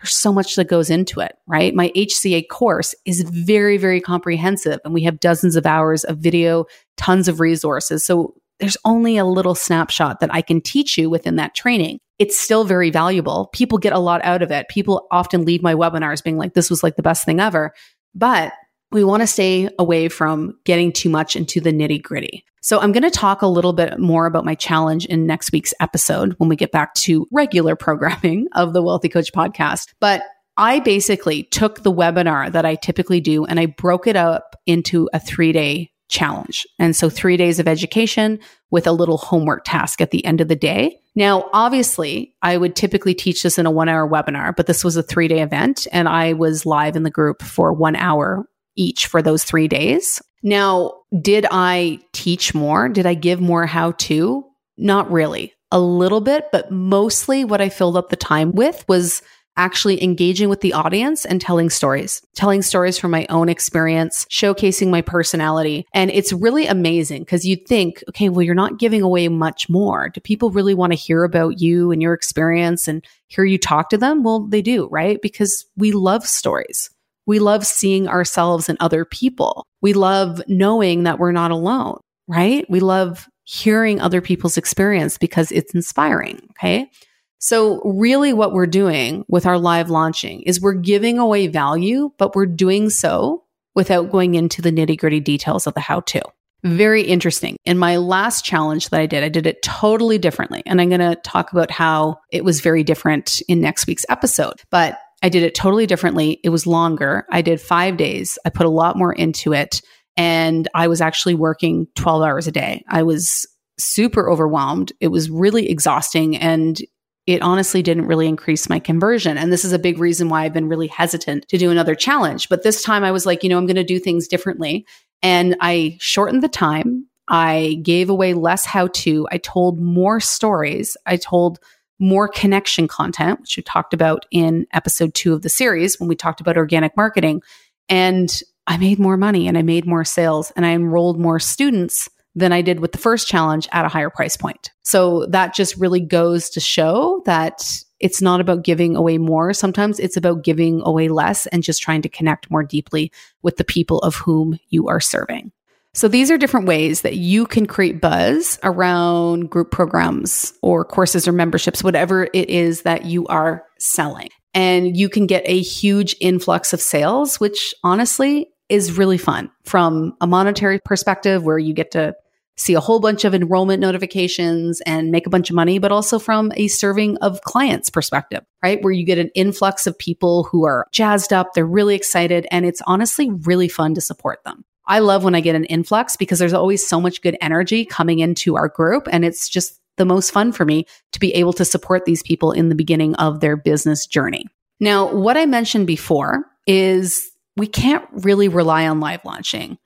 there's 0.04 0.14
so 0.14 0.34
much 0.34 0.56
that 0.56 0.68
goes 0.68 0.90
into 0.90 1.20
it, 1.20 1.34
right? 1.46 1.74
My 1.74 1.90
HCA 1.96 2.46
course 2.48 2.94
is 3.06 3.22
very, 3.22 3.78
very 3.78 4.02
comprehensive 4.02 4.78
and 4.84 4.92
we 4.92 5.02
have 5.04 5.18
dozens 5.18 5.56
of 5.56 5.64
hours 5.64 6.04
of 6.04 6.18
video, 6.18 6.66
tons 6.98 7.26
of 7.26 7.40
resources. 7.40 8.04
So 8.04 8.34
there's 8.60 8.76
only 8.84 9.16
a 9.16 9.24
little 9.24 9.54
snapshot 9.54 10.20
that 10.20 10.32
I 10.32 10.42
can 10.42 10.60
teach 10.60 10.98
you 10.98 11.08
within 11.08 11.36
that 11.36 11.54
training. 11.54 12.00
It's 12.18 12.38
still 12.38 12.64
very 12.64 12.90
valuable. 12.90 13.48
People 13.54 13.78
get 13.78 13.94
a 13.94 13.98
lot 13.98 14.22
out 14.24 14.42
of 14.42 14.50
it. 14.50 14.68
People 14.68 15.06
often 15.10 15.46
leave 15.46 15.62
my 15.62 15.74
webinars 15.74 16.22
being 16.22 16.36
like, 16.36 16.52
this 16.52 16.68
was 16.68 16.82
like 16.82 16.96
the 16.96 17.02
best 17.02 17.24
thing 17.24 17.40
ever. 17.40 17.72
But 18.14 18.52
we 18.94 19.04
want 19.04 19.22
to 19.22 19.26
stay 19.26 19.68
away 19.78 20.08
from 20.08 20.56
getting 20.64 20.92
too 20.92 21.10
much 21.10 21.34
into 21.34 21.60
the 21.60 21.72
nitty 21.72 22.00
gritty. 22.00 22.44
So 22.62 22.80
I'm 22.80 22.92
going 22.92 23.02
to 23.02 23.10
talk 23.10 23.42
a 23.42 23.46
little 23.46 23.72
bit 23.74 23.98
more 23.98 24.24
about 24.24 24.44
my 24.44 24.54
challenge 24.54 25.04
in 25.04 25.26
next 25.26 25.52
week's 25.52 25.74
episode 25.80 26.34
when 26.38 26.48
we 26.48 26.56
get 26.56 26.72
back 26.72 26.94
to 26.94 27.26
regular 27.32 27.76
programming 27.76 28.46
of 28.52 28.72
the 28.72 28.82
Wealthy 28.82 29.08
Coach 29.08 29.32
podcast. 29.32 29.92
But 30.00 30.22
I 30.56 30.78
basically 30.78 31.42
took 31.42 31.82
the 31.82 31.92
webinar 31.92 32.50
that 32.52 32.64
I 32.64 32.76
typically 32.76 33.20
do 33.20 33.44
and 33.44 33.58
I 33.58 33.66
broke 33.66 34.06
it 34.06 34.14
up 34.14 34.54
into 34.64 35.10
a 35.12 35.18
three 35.18 35.50
day 35.52 35.90
challenge. 36.08 36.64
And 36.78 36.94
so 36.94 37.10
three 37.10 37.36
days 37.36 37.58
of 37.58 37.66
education 37.66 38.38
with 38.70 38.86
a 38.86 38.92
little 38.92 39.18
homework 39.18 39.64
task 39.64 40.00
at 40.00 40.12
the 40.12 40.24
end 40.24 40.40
of 40.40 40.46
the 40.46 40.54
day. 40.54 41.00
Now, 41.16 41.50
obviously, 41.52 42.36
I 42.42 42.56
would 42.56 42.76
typically 42.76 43.14
teach 43.14 43.42
this 43.42 43.58
in 43.58 43.66
a 43.66 43.70
one 43.70 43.88
hour 43.88 44.08
webinar, 44.08 44.54
but 44.54 44.66
this 44.66 44.84
was 44.84 44.96
a 44.96 45.02
three 45.02 45.26
day 45.26 45.40
event 45.40 45.88
and 45.90 46.08
I 46.08 46.34
was 46.34 46.64
live 46.64 46.94
in 46.94 47.02
the 47.02 47.10
group 47.10 47.42
for 47.42 47.72
one 47.72 47.96
hour 47.96 48.46
each 48.76 49.06
for 49.06 49.22
those 49.22 49.44
three 49.44 49.68
days. 49.68 50.20
Now, 50.42 50.92
did 51.20 51.46
I 51.50 52.00
teach 52.12 52.54
more? 52.54 52.88
Did 52.88 53.06
I 53.06 53.14
give 53.14 53.40
more 53.40 53.66
how 53.66 53.92
to? 53.92 54.44
Not 54.76 55.10
really. 55.10 55.54
A 55.72 55.80
little 55.80 56.20
bit, 56.20 56.46
but 56.52 56.70
mostly 56.70 57.44
what 57.44 57.60
I 57.60 57.68
filled 57.68 57.96
up 57.96 58.10
the 58.10 58.16
time 58.16 58.52
with 58.52 58.84
was 58.88 59.22
actually 59.56 60.02
engaging 60.02 60.48
with 60.48 60.60
the 60.60 60.72
audience 60.72 61.24
and 61.24 61.40
telling 61.40 61.70
stories, 61.70 62.20
telling 62.34 62.62
stories 62.62 62.98
from 62.98 63.10
my 63.10 63.26
own 63.28 63.48
experience, 63.48 64.26
showcasing 64.30 64.90
my 64.90 65.00
personality. 65.00 65.86
And 65.94 66.10
it's 66.10 66.32
really 66.32 66.66
amazing 66.66 67.22
because 67.22 67.46
you'd 67.46 67.66
think, 67.66 68.02
okay, 68.08 68.28
well, 68.28 68.42
you're 68.42 68.54
not 68.54 68.78
giving 68.78 69.02
away 69.02 69.28
much 69.28 69.68
more. 69.68 70.08
Do 70.08 70.20
people 70.20 70.50
really 70.50 70.74
want 70.74 70.92
to 70.92 70.98
hear 70.98 71.24
about 71.24 71.60
you 71.60 71.92
and 71.92 72.02
your 72.02 72.14
experience 72.14 72.88
and 72.88 73.04
hear 73.28 73.44
you 73.44 73.58
talk 73.58 73.90
to 73.90 73.98
them? 73.98 74.22
Well, 74.22 74.40
they 74.40 74.62
do, 74.62 74.88
right? 74.88 75.20
Because 75.22 75.64
we 75.76 75.92
love 75.92 76.26
stories. 76.26 76.90
We 77.26 77.38
love 77.38 77.66
seeing 77.66 78.08
ourselves 78.08 78.68
and 78.68 78.78
other 78.80 79.04
people. 79.04 79.66
We 79.80 79.92
love 79.92 80.42
knowing 80.48 81.04
that 81.04 81.18
we're 81.18 81.32
not 81.32 81.50
alone, 81.50 82.00
right? 82.28 82.64
We 82.68 82.80
love 82.80 83.28
hearing 83.44 84.00
other 84.00 84.20
people's 84.20 84.56
experience 84.56 85.18
because 85.18 85.52
it's 85.52 85.74
inspiring. 85.74 86.40
Okay. 86.52 86.90
So 87.38 87.82
really 87.82 88.32
what 88.32 88.52
we're 88.52 88.66
doing 88.66 89.24
with 89.28 89.44
our 89.44 89.58
live 89.58 89.90
launching 89.90 90.40
is 90.42 90.60
we're 90.60 90.72
giving 90.72 91.18
away 91.18 91.46
value, 91.46 92.10
but 92.16 92.34
we're 92.34 92.46
doing 92.46 92.88
so 92.88 93.44
without 93.74 94.10
going 94.10 94.34
into 94.34 94.62
the 94.62 94.72
nitty 94.72 94.98
gritty 94.98 95.20
details 95.20 95.66
of 95.66 95.74
the 95.74 95.80
how 95.80 96.00
to. 96.00 96.22
Very 96.62 97.02
interesting. 97.02 97.58
In 97.66 97.76
my 97.76 97.98
last 97.98 98.46
challenge 98.46 98.88
that 98.88 98.98
I 98.98 99.04
did, 99.04 99.22
I 99.22 99.28
did 99.28 99.46
it 99.46 99.62
totally 99.62 100.16
differently. 100.16 100.62
And 100.64 100.80
I'm 100.80 100.88
going 100.88 101.00
to 101.00 101.16
talk 101.16 101.52
about 101.52 101.70
how 101.70 102.20
it 102.32 102.42
was 102.42 102.62
very 102.62 102.82
different 102.82 103.42
in 103.48 103.60
next 103.60 103.86
week's 103.86 104.06
episode. 104.08 104.62
But 104.70 104.98
I 105.24 105.30
did 105.30 105.42
it 105.42 105.54
totally 105.54 105.86
differently. 105.86 106.38
It 106.44 106.50
was 106.50 106.66
longer. 106.66 107.26
I 107.30 107.40
did 107.40 107.58
five 107.58 107.96
days. 107.96 108.38
I 108.44 108.50
put 108.50 108.66
a 108.66 108.70
lot 108.70 108.98
more 108.98 109.10
into 109.10 109.54
it. 109.54 109.80
And 110.18 110.68
I 110.74 110.86
was 110.86 111.00
actually 111.00 111.34
working 111.34 111.86
12 111.94 112.22
hours 112.22 112.46
a 112.46 112.52
day. 112.52 112.84
I 112.90 113.04
was 113.04 113.46
super 113.78 114.30
overwhelmed. 114.30 114.92
It 115.00 115.08
was 115.08 115.30
really 115.30 115.70
exhausting. 115.70 116.36
And 116.36 116.78
it 117.26 117.40
honestly 117.40 117.82
didn't 117.82 118.06
really 118.06 118.28
increase 118.28 118.68
my 118.68 118.78
conversion. 118.78 119.38
And 119.38 119.50
this 119.50 119.64
is 119.64 119.72
a 119.72 119.78
big 119.78 119.98
reason 119.98 120.28
why 120.28 120.44
I've 120.44 120.52
been 120.52 120.68
really 120.68 120.88
hesitant 120.88 121.48
to 121.48 121.56
do 121.56 121.70
another 121.70 121.94
challenge. 121.94 122.50
But 122.50 122.62
this 122.62 122.82
time 122.82 123.02
I 123.02 123.10
was 123.10 123.24
like, 123.24 123.42
you 123.42 123.48
know, 123.48 123.56
I'm 123.56 123.66
going 123.66 123.76
to 123.76 123.82
do 123.82 123.98
things 123.98 124.28
differently. 124.28 124.86
And 125.22 125.56
I 125.58 125.96
shortened 126.00 126.42
the 126.42 126.48
time. 126.48 127.08
I 127.28 127.80
gave 127.82 128.10
away 128.10 128.34
less 128.34 128.66
how 128.66 128.88
to. 128.88 129.26
I 129.32 129.38
told 129.38 129.80
more 129.80 130.20
stories. 130.20 130.98
I 131.06 131.16
told 131.16 131.60
more 132.04 132.28
connection 132.28 132.86
content, 132.86 133.40
which 133.40 133.56
we 133.56 133.62
talked 133.62 133.94
about 133.94 134.26
in 134.30 134.66
episode 134.72 135.14
two 135.14 135.32
of 135.32 135.40
the 135.40 135.48
series 135.48 135.98
when 135.98 136.08
we 136.08 136.14
talked 136.14 136.40
about 136.40 136.56
organic 136.56 136.94
marketing. 136.96 137.42
And 137.88 138.42
I 138.66 138.76
made 138.76 138.98
more 138.98 139.16
money 139.16 139.48
and 139.48 139.56
I 139.56 139.62
made 139.62 139.86
more 139.86 140.04
sales 140.04 140.52
and 140.54 140.66
I 140.66 140.72
enrolled 140.72 141.18
more 141.18 141.38
students 141.38 142.10
than 142.34 142.52
I 142.52 142.60
did 142.60 142.80
with 142.80 142.92
the 142.92 142.98
first 142.98 143.26
challenge 143.26 143.68
at 143.72 143.86
a 143.86 143.88
higher 143.88 144.10
price 144.10 144.36
point. 144.36 144.70
So 144.82 145.24
that 145.26 145.54
just 145.54 145.76
really 145.76 146.00
goes 146.00 146.50
to 146.50 146.60
show 146.60 147.22
that 147.24 147.64
it's 148.00 148.20
not 148.20 148.40
about 148.40 148.64
giving 148.64 148.96
away 148.96 149.16
more. 149.16 149.54
Sometimes 149.54 149.98
it's 149.98 150.16
about 150.16 150.44
giving 150.44 150.82
away 150.84 151.08
less 151.08 151.46
and 151.46 151.62
just 151.62 151.80
trying 151.80 152.02
to 152.02 152.08
connect 152.08 152.50
more 152.50 152.62
deeply 152.62 153.12
with 153.42 153.56
the 153.56 153.64
people 153.64 154.00
of 154.00 154.16
whom 154.16 154.58
you 154.68 154.88
are 154.88 155.00
serving. 155.00 155.52
So 155.94 156.08
these 156.08 156.28
are 156.32 156.36
different 156.36 156.66
ways 156.66 157.02
that 157.02 157.14
you 157.14 157.46
can 157.46 157.66
create 157.66 158.00
buzz 158.00 158.58
around 158.64 159.48
group 159.48 159.70
programs 159.70 160.52
or 160.60 160.84
courses 160.84 161.28
or 161.28 161.32
memberships, 161.32 161.84
whatever 161.84 162.28
it 162.34 162.50
is 162.50 162.82
that 162.82 163.04
you 163.04 163.28
are 163.28 163.64
selling. 163.78 164.28
And 164.54 164.96
you 164.96 165.08
can 165.08 165.26
get 165.26 165.44
a 165.46 165.60
huge 165.60 166.16
influx 166.20 166.72
of 166.72 166.80
sales, 166.80 167.38
which 167.38 167.74
honestly 167.84 168.48
is 168.68 168.98
really 168.98 169.18
fun 169.18 169.52
from 169.64 170.14
a 170.20 170.26
monetary 170.26 170.80
perspective 170.84 171.44
where 171.44 171.58
you 171.58 171.72
get 171.72 171.92
to 171.92 172.14
see 172.56 172.74
a 172.74 172.80
whole 172.80 173.00
bunch 173.00 173.24
of 173.24 173.34
enrollment 173.34 173.80
notifications 173.80 174.80
and 174.82 175.10
make 175.10 175.26
a 175.26 175.30
bunch 175.30 175.48
of 175.48 175.56
money, 175.56 175.78
but 175.78 175.92
also 175.92 176.18
from 176.18 176.52
a 176.56 176.68
serving 176.68 177.16
of 177.18 177.40
clients 177.42 177.88
perspective, 177.88 178.44
right? 178.62 178.82
Where 178.82 178.92
you 178.92 179.04
get 179.04 179.18
an 179.18 179.30
influx 179.34 179.86
of 179.86 179.98
people 179.98 180.44
who 180.44 180.64
are 180.64 180.86
jazzed 180.92 181.32
up, 181.32 181.54
they're 181.54 181.66
really 181.66 181.94
excited, 181.94 182.46
and 182.50 182.64
it's 182.64 182.82
honestly 182.86 183.30
really 183.30 183.68
fun 183.68 183.94
to 183.94 184.00
support 184.00 184.42
them. 184.44 184.64
I 184.86 184.98
love 184.98 185.24
when 185.24 185.34
I 185.34 185.40
get 185.40 185.56
an 185.56 185.64
influx 185.64 186.16
because 186.16 186.38
there's 186.38 186.52
always 186.52 186.86
so 186.86 187.00
much 187.00 187.22
good 187.22 187.36
energy 187.40 187.84
coming 187.84 188.18
into 188.18 188.56
our 188.56 188.68
group. 188.68 189.08
And 189.10 189.24
it's 189.24 189.48
just 189.48 189.80
the 189.96 190.04
most 190.04 190.30
fun 190.30 190.52
for 190.52 190.64
me 190.64 190.86
to 191.12 191.20
be 191.20 191.34
able 191.34 191.52
to 191.54 191.64
support 191.64 192.04
these 192.04 192.22
people 192.22 192.52
in 192.52 192.68
the 192.68 192.74
beginning 192.74 193.14
of 193.16 193.40
their 193.40 193.56
business 193.56 194.06
journey. 194.06 194.44
Now, 194.80 195.12
what 195.12 195.36
I 195.36 195.46
mentioned 195.46 195.86
before 195.86 196.44
is 196.66 197.30
we 197.56 197.66
can't 197.66 198.04
really 198.10 198.48
rely 198.48 198.88
on 198.88 199.00
live 199.00 199.24
launching. 199.24 199.78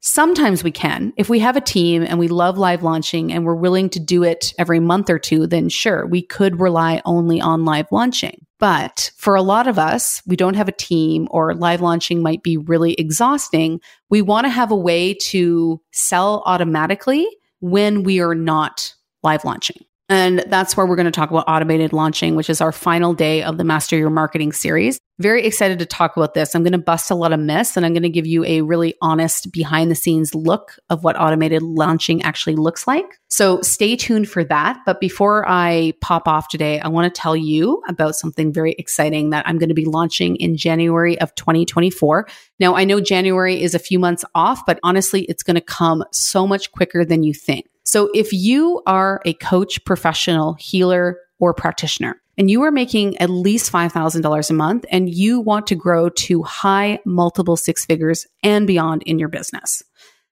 Sometimes 0.00 0.64
we 0.64 0.72
can. 0.72 1.12
If 1.16 1.28
we 1.28 1.38
have 1.38 1.56
a 1.56 1.60
team 1.60 2.02
and 2.02 2.18
we 2.18 2.26
love 2.26 2.58
live 2.58 2.82
launching 2.82 3.32
and 3.32 3.46
we're 3.46 3.54
willing 3.54 3.88
to 3.90 4.00
do 4.00 4.24
it 4.24 4.52
every 4.58 4.80
month 4.80 5.08
or 5.08 5.18
two, 5.20 5.46
then 5.46 5.68
sure, 5.68 6.04
we 6.06 6.22
could 6.22 6.60
rely 6.60 7.00
only 7.04 7.40
on 7.40 7.64
live 7.64 7.86
launching. 7.92 8.44
But 8.62 9.10
for 9.16 9.34
a 9.34 9.42
lot 9.42 9.66
of 9.66 9.76
us, 9.76 10.22
we 10.24 10.36
don't 10.36 10.54
have 10.54 10.68
a 10.68 10.72
team 10.72 11.26
or 11.32 11.52
live 11.52 11.80
launching 11.80 12.22
might 12.22 12.44
be 12.44 12.56
really 12.56 12.92
exhausting. 12.94 13.80
We 14.08 14.22
want 14.22 14.44
to 14.44 14.50
have 14.50 14.70
a 14.70 14.76
way 14.76 15.14
to 15.14 15.80
sell 15.90 16.44
automatically 16.46 17.26
when 17.58 18.04
we 18.04 18.20
are 18.20 18.36
not 18.36 18.94
live 19.24 19.44
launching. 19.44 19.84
And 20.12 20.44
that's 20.48 20.76
where 20.76 20.84
we're 20.84 20.96
going 20.96 21.06
to 21.06 21.10
talk 21.10 21.30
about 21.30 21.46
automated 21.48 21.94
launching, 21.94 22.36
which 22.36 22.50
is 22.50 22.60
our 22.60 22.70
final 22.70 23.14
day 23.14 23.42
of 23.42 23.56
the 23.56 23.64
Master 23.64 23.96
Your 23.96 24.10
Marketing 24.10 24.52
series. 24.52 25.00
Very 25.18 25.46
excited 25.46 25.78
to 25.78 25.86
talk 25.86 26.18
about 26.18 26.34
this. 26.34 26.54
I'm 26.54 26.62
going 26.62 26.72
to 26.72 26.78
bust 26.78 27.10
a 27.10 27.14
lot 27.14 27.32
of 27.32 27.40
myths 27.40 27.78
and 27.78 27.86
I'm 27.86 27.94
going 27.94 28.02
to 28.02 28.10
give 28.10 28.26
you 28.26 28.44
a 28.44 28.60
really 28.60 28.94
honest 29.00 29.50
behind 29.52 29.90
the 29.90 29.94
scenes 29.94 30.34
look 30.34 30.76
of 30.90 31.02
what 31.02 31.18
automated 31.18 31.62
launching 31.62 32.20
actually 32.24 32.56
looks 32.56 32.86
like. 32.86 33.06
So 33.28 33.62
stay 33.62 33.96
tuned 33.96 34.28
for 34.28 34.44
that. 34.44 34.80
But 34.84 35.00
before 35.00 35.48
I 35.48 35.94
pop 36.02 36.28
off 36.28 36.48
today, 36.48 36.78
I 36.78 36.88
want 36.88 37.12
to 37.12 37.18
tell 37.18 37.34
you 37.34 37.82
about 37.88 38.14
something 38.14 38.52
very 38.52 38.72
exciting 38.72 39.30
that 39.30 39.48
I'm 39.48 39.56
going 39.56 39.70
to 39.70 39.74
be 39.74 39.86
launching 39.86 40.36
in 40.36 40.58
January 40.58 41.18
of 41.22 41.34
2024. 41.36 42.28
Now, 42.60 42.76
I 42.76 42.84
know 42.84 43.00
January 43.00 43.62
is 43.62 43.74
a 43.74 43.78
few 43.78 43.98
months 43.98 44.26
off, 44.34 44.66
but 44.66 44.78
honestly, 44.82 45.22
it's 45.22 45.42
going 45.42 45.54
to 45.54 45.62
come 45.62 46.04
so 46.12 46.46
much 46.46 46.70
quicker 46.70 47.02
than 47.02 47.22
you 47.22 47.32
think. 47.32 47.66
So 47.84 48.10
if 48.14 48.32
you 48.32 48.82
are 48.86 49.20
a 49.24 49.34
coach, 49.34 49.84
professional, 49.84 50.54
healer, 50.54 51.18
or 51.38 51.52
practitioner, 51.52 52.20
and 52.38 52.50
you 52.50 52.62
are 52.62 52.70
making 52.70 53.18
at 53.18 53.30
least 53.30 53.72
$5,000 53.72 54.50
a 54.50 54.54
month 54.54 54.84
and 54.90 55.12
you 55.12 55.40
want 55.40 55.66
to 55.66 55.74
grow 55.74 56.08
to 56.08 56.42
high 56.42 56.98
multiple 57.04 57.56
six 57.56 57.84
figures 57.84 58.26
and 58.42 58.66
beyond 58.66 59.02
in 59.04 59.18
your 59.18 59.28
business, 59.28 59.82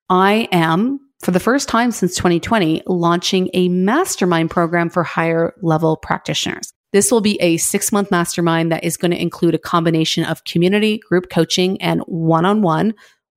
I 0.08 0.48
am, 0.50 1.00
for 1.20 1.30
the 1.30 1.40
first 1.40 1.68
time 1.68 1.90
since 1.90 2.14
2020, 2.16 2.82
launching 2.86 3.50
a 3.52 3.68
mastermind 3.68 4.50
program 4.50 4.88
for 4.88 5.02
higher 5.02 5.54
level 5.60 5.96
practitioners. 5.96 6.72
This 6.92 7.12
will 7.12 7.20
be 7.20 7.40
a 7.40 7.58
six 7.58 7.92
month 7.92 8.10
mastermind 8.10 8.72
that 8.72 8.82
is 8.82 8.96
going 8.96 9.12
to 9.12 9.20
include 9.20 9.54
a 9.54 9.58
combination 9.58 10.24
of 10.24 10.44
community, 10.44 10.98
group 10.98 11.30
coaching, 11.30 11.80
and 11.80 12.00
one 12.06 12.44
on 12.44 12.62
one, 12.62 12.88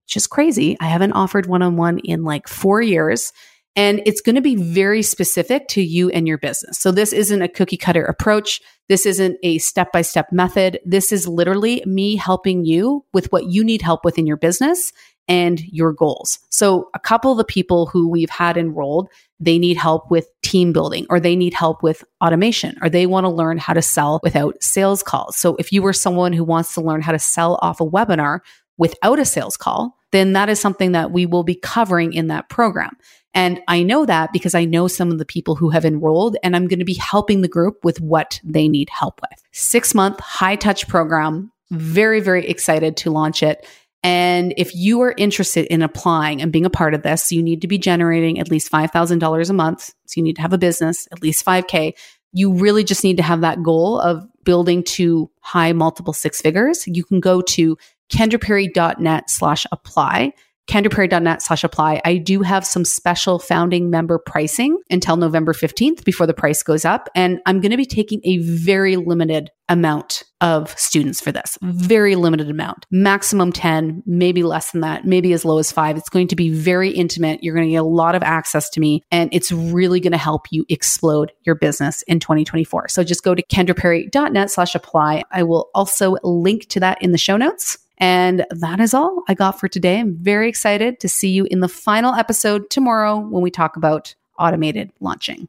which 0.06 0.18
is 0.18 0.26
crazy. 0.26 0.76
I 0.80 0.86
haven't 0.86 1.14
offered 1.14 1.46
one 1.46 1.62
on 1.62 1.76
one 1.76 2.00
in 2.00 2.24
like 2.24 2.48
four 2.48 2.82
years. 2.82 3.32
And 3.76 4.02
it's 4.06 4.22
going 4.22 4.36
to 4.36 4.42
be 4.42 4.56
very 4.56 5.02
specific 5.02 5.68
to 5.70 5.82
you 5.82 6.10
and 6.12 6.28
your 6.28 6.38
business. 6.38 6.78
So 6.80 6.92
this 6.92 7.12
isn't 7.12 7.42
a 7.42 7.48
cookie 7.48 7.78
cutter 7.78 8.06
approach. 8.06 8.62
This 8.88 9.06
isn't 9.06 9.38
a 9.42 9.58
step 9.58 9.92
by 9.92 10.04
step 10.04 10.32
method. 10.32 10.80
This 10.86 11.12
is 11.12 11.28
literally 11.28 11.82
me 11.86 12.16
helping 12.16 12.66
you 12.66 13.04
with 13.14 13.32
what 13.32 13.46
you 13.48 13.64
need 13.64 13.82
help 13.82 14.06
with 14.06 14.20
in 14.20 14.28
your 14.28 14.38
business 14.38 14.94
and 15.28 15.62
your 15.72 15.94
goals. 15.94 16.40
So 16.50 16.90
a 16.94 17.00
couple 17.00 17.32
of 17.32 17.38
the 17.38 17.46
people 17.46 17.86
who 17.86 18.10
we've 18.10 18.30
had 18.30 18.58
enrolled, 18.58 19.10
they 19.40 19.58
need 19.58 19.78
help 19.78 20.12
with 20.12 20.28
team 20.44 20.74
building 20.74 21.06
or 21.10 21.20
they 21.20 21.36
need 21.36 21.54
help 21.54 21.82
with 21.82 22.04
automation 22.24 22.78
or 22.82 22.90
they 22.90 23.06
want 23.06 23.24
to 23.24 23.30
learn 23.30 23.58
how 23.58 23.74
to 23.74 23.82
sell 23.82 24.20
without 24.22 24.62
sales 24.62 25.02
calls. 25.02 25.38
So 25.38 25.56
if 25.56 25.72
you 25.72 25.82
were 25.82 25.94
someone 25.94 26.34
who 26.34 26.44
wants 26.44 26.74
to 26.74 26.82
learn 26.82 27.02
how 27.02 27.14
to 27.14 27.20
sell 27.20 27.58
off 27.62 27.82
a 27.82 27.86
webinar 27.86 28.40
without 28.78 29.20
a 29.20 29.26
sales 29.26 29.56
call, 29.56 29.98
then 30.12 30.34
that 30.34 30.50
is 30.50 30.60
something 30.60 30.92
that 30.92 31.12
we 31.12 31.26
will 31.26 31.44
be 31.44 31.56
covering 31.56 32.14
in 32.14 32.28
that 32.28 32.50
program. 32.50 32.96
And 33.34 33.62
I 33.68 33.82
know 33.82 34.06
that 34.06 34.32
because 34.32 34.54
I 34.54 34.66
know 34.66 34.88
some 34.88 35.12
of 35.12 35.18
the 35.18 35.26
people 35.26 35.56
who 35.56 35.70
have 35.70 35.86
enrolled 35.86 36.38
and 36.44 36.56
I'm 36.56 36.68
going 36.68 36.80
to 36.80 36.86
be 36.86 36.94
helping 36.94 37.42
the 37.42 37.48
group 37.48 37.84
with 37.84 38.00
what 38.00 38.40
they 38.44 38.68
need 38.68 38.90
help 38.90 39.20
with. 39.22 39.42
Six 39.52 39.96
month 39.96 40.20
high 40.20 40.56
touch 40.56 40.88
program. 40.88 41.52
Very, 41.72 42.20
very 42.20 42.48
excited 42.48 42.98
to 42.98 43.12
launch 43.12 43.42
it. 43.42 43.66
And 44.04 44.54
if 44.58 44.76
you 44.76 45.02
are 45.02 45.16
interested 45.18 45.66
in 45.68 45.82
applying 45.82 46.42
and 46.42 46.52
being 46.52 46.66
a 46.66 46.70
part 46.70 46.94
of 46.94 47.04
this, 47.04 47.32
you 47.32 47.42
need 47.42 47.62
to 47.62 47.68
be 47.68 47.78
generating 47.78 48.38
at 48.38 48.52
least 48.52 48.72
$5,000 48.72 49.50
a 49.50 49.54
month. 49.54 49.94
So 50.06 50.14
you 50.18 50.24
need 50.24 50.36
to 50.36 50.42
have 50.42 50.54
a 50.54 50.58
business, 50.58 51.08
at 51.12 51.22
least 51.22 51.46
5K. 51.46 51.94
You 52.34 52.54
really 52.54 52.84
just 52.84 53.04
need 53.04 53.18
to 53.18 53.24
have 53.24 53.42
that 53.42 53.64
goal 53.64 54.00
of 54.00 54.28
building 54.44 54.84
to 54.84 55.32
high 55.40 55.72
multiple 55.72 56.14
six 56.14 56.42
figures. 56.42 56.86
You 56.86 57.06
can 57.06 57.22
go 57.22 57.42
to 57.42 57.78
kendraperry.net 58.12 59.30
slash 59.30 59.66
apply 59.72 60.34
kendraperry.net 60.68 61.42
slash 61.42 61.64
apply. 61.64 62.02
I 62.06 62.18
do 62.18 62.42
have 62.42 62.66
some 62.66 62.86
special 62.86 63.40
founding 63.40 63.90
member 63.90 64.18
pricing 64.18 64.78
until 64.90 65.18
November 65.18 65.54
15th 65.54 66.04
before 66.04 66.26
the 66.26 66.34
price 66.34 66.64
goes 66.64 66.86
up. 66.86 67.10
And 67.16 67.42
I'm 67.46 67.60
going 67.60 67.72
to 67.72 67.78
be 67.78 67.86
taking 67.86 68.22
a 68.24 68.38
very 68.38 68.96
limited 68.96 69.50
amount 69.70 70.24
of 70.42 70.78
students 70.78 71.22
for 71.22 71.32
this. 71.32 71.58
Very 71.62 72.16
limited 72.16 72.50
amount. 72.50 72.86
Maximum 72.92 73.52
10, 73.52 74.04
maybe 74.06 74.44
less 74.44 74.72
than 74.72 74.82
that, 74.82 75.06
maybe 75.06 75.34
as 75.34 75.46
low 75.46 75.58
as 75.58 75.72
five. 75.72 75.98
It's 75.98 76.10
going 76.10 76.28
to 76.30 76.36
be 76.36 76.50
very 76.50 76.92
intimate. 76.92 77.44
You're 77.44 77.56
going 77.56 77.68
to 77.68 77.72
get 77.72 77.78
a 77.78 77.84
lot 77.84 78.16
of 78.16 78.24
access 78.24 78.70
to 78.72 78.80
me 78.80 79.04
and 79.12 79.30
it's 79.34 79.52
really 79.52 80.00
going 80.00 80.12
to 80.12 80.18
help 80.18 80.48
you 80.52 80.66
explode 80.70 81.32
your 81.44 81.56
business 81.56 82.02
in 82.04 82.20
2024. 82.20 82.90
So 82.90 83.04
just 83.04 83.24
go 83.24 83.34
to 83.34 83.44
kendraperry.net 83.44 84.52
slash 84.52 84.76
apply. 84.76 85.24
I 85.32 85.44
will 85.44 85.70
also 85.74 86.18
link 86.24 86.68
to 86.70 86.80
that 86.82 87.02
in 87.02 87.12
the 87.12 87.18
show 87.18 87.38
notes. 87.38 87.78
And 87.98 88.46
that 88.50 88.80
is 88.80 88.94
all 88.94 89.24
I 89.28 89.34
got 89.34 89.60
for 89.60 89.68
today. 89.68 90.00
I'm 90.00 90.16
very 90.16 90.50
excited 90.50 91.00
to 91.00 91.10
see 91.10 91.30
you 91.30 91.46
in 91.46 91.60
the 91.60 91.68
final 91.68 92.16
episode 92.16 92.70
tomorrow 92.70 93.20
when 93.20 93.42
we 93.42 93.52
talk 93.52 93.78
about 93.78 94.16
automated 94.38 94.92
launching. 95.00 95.48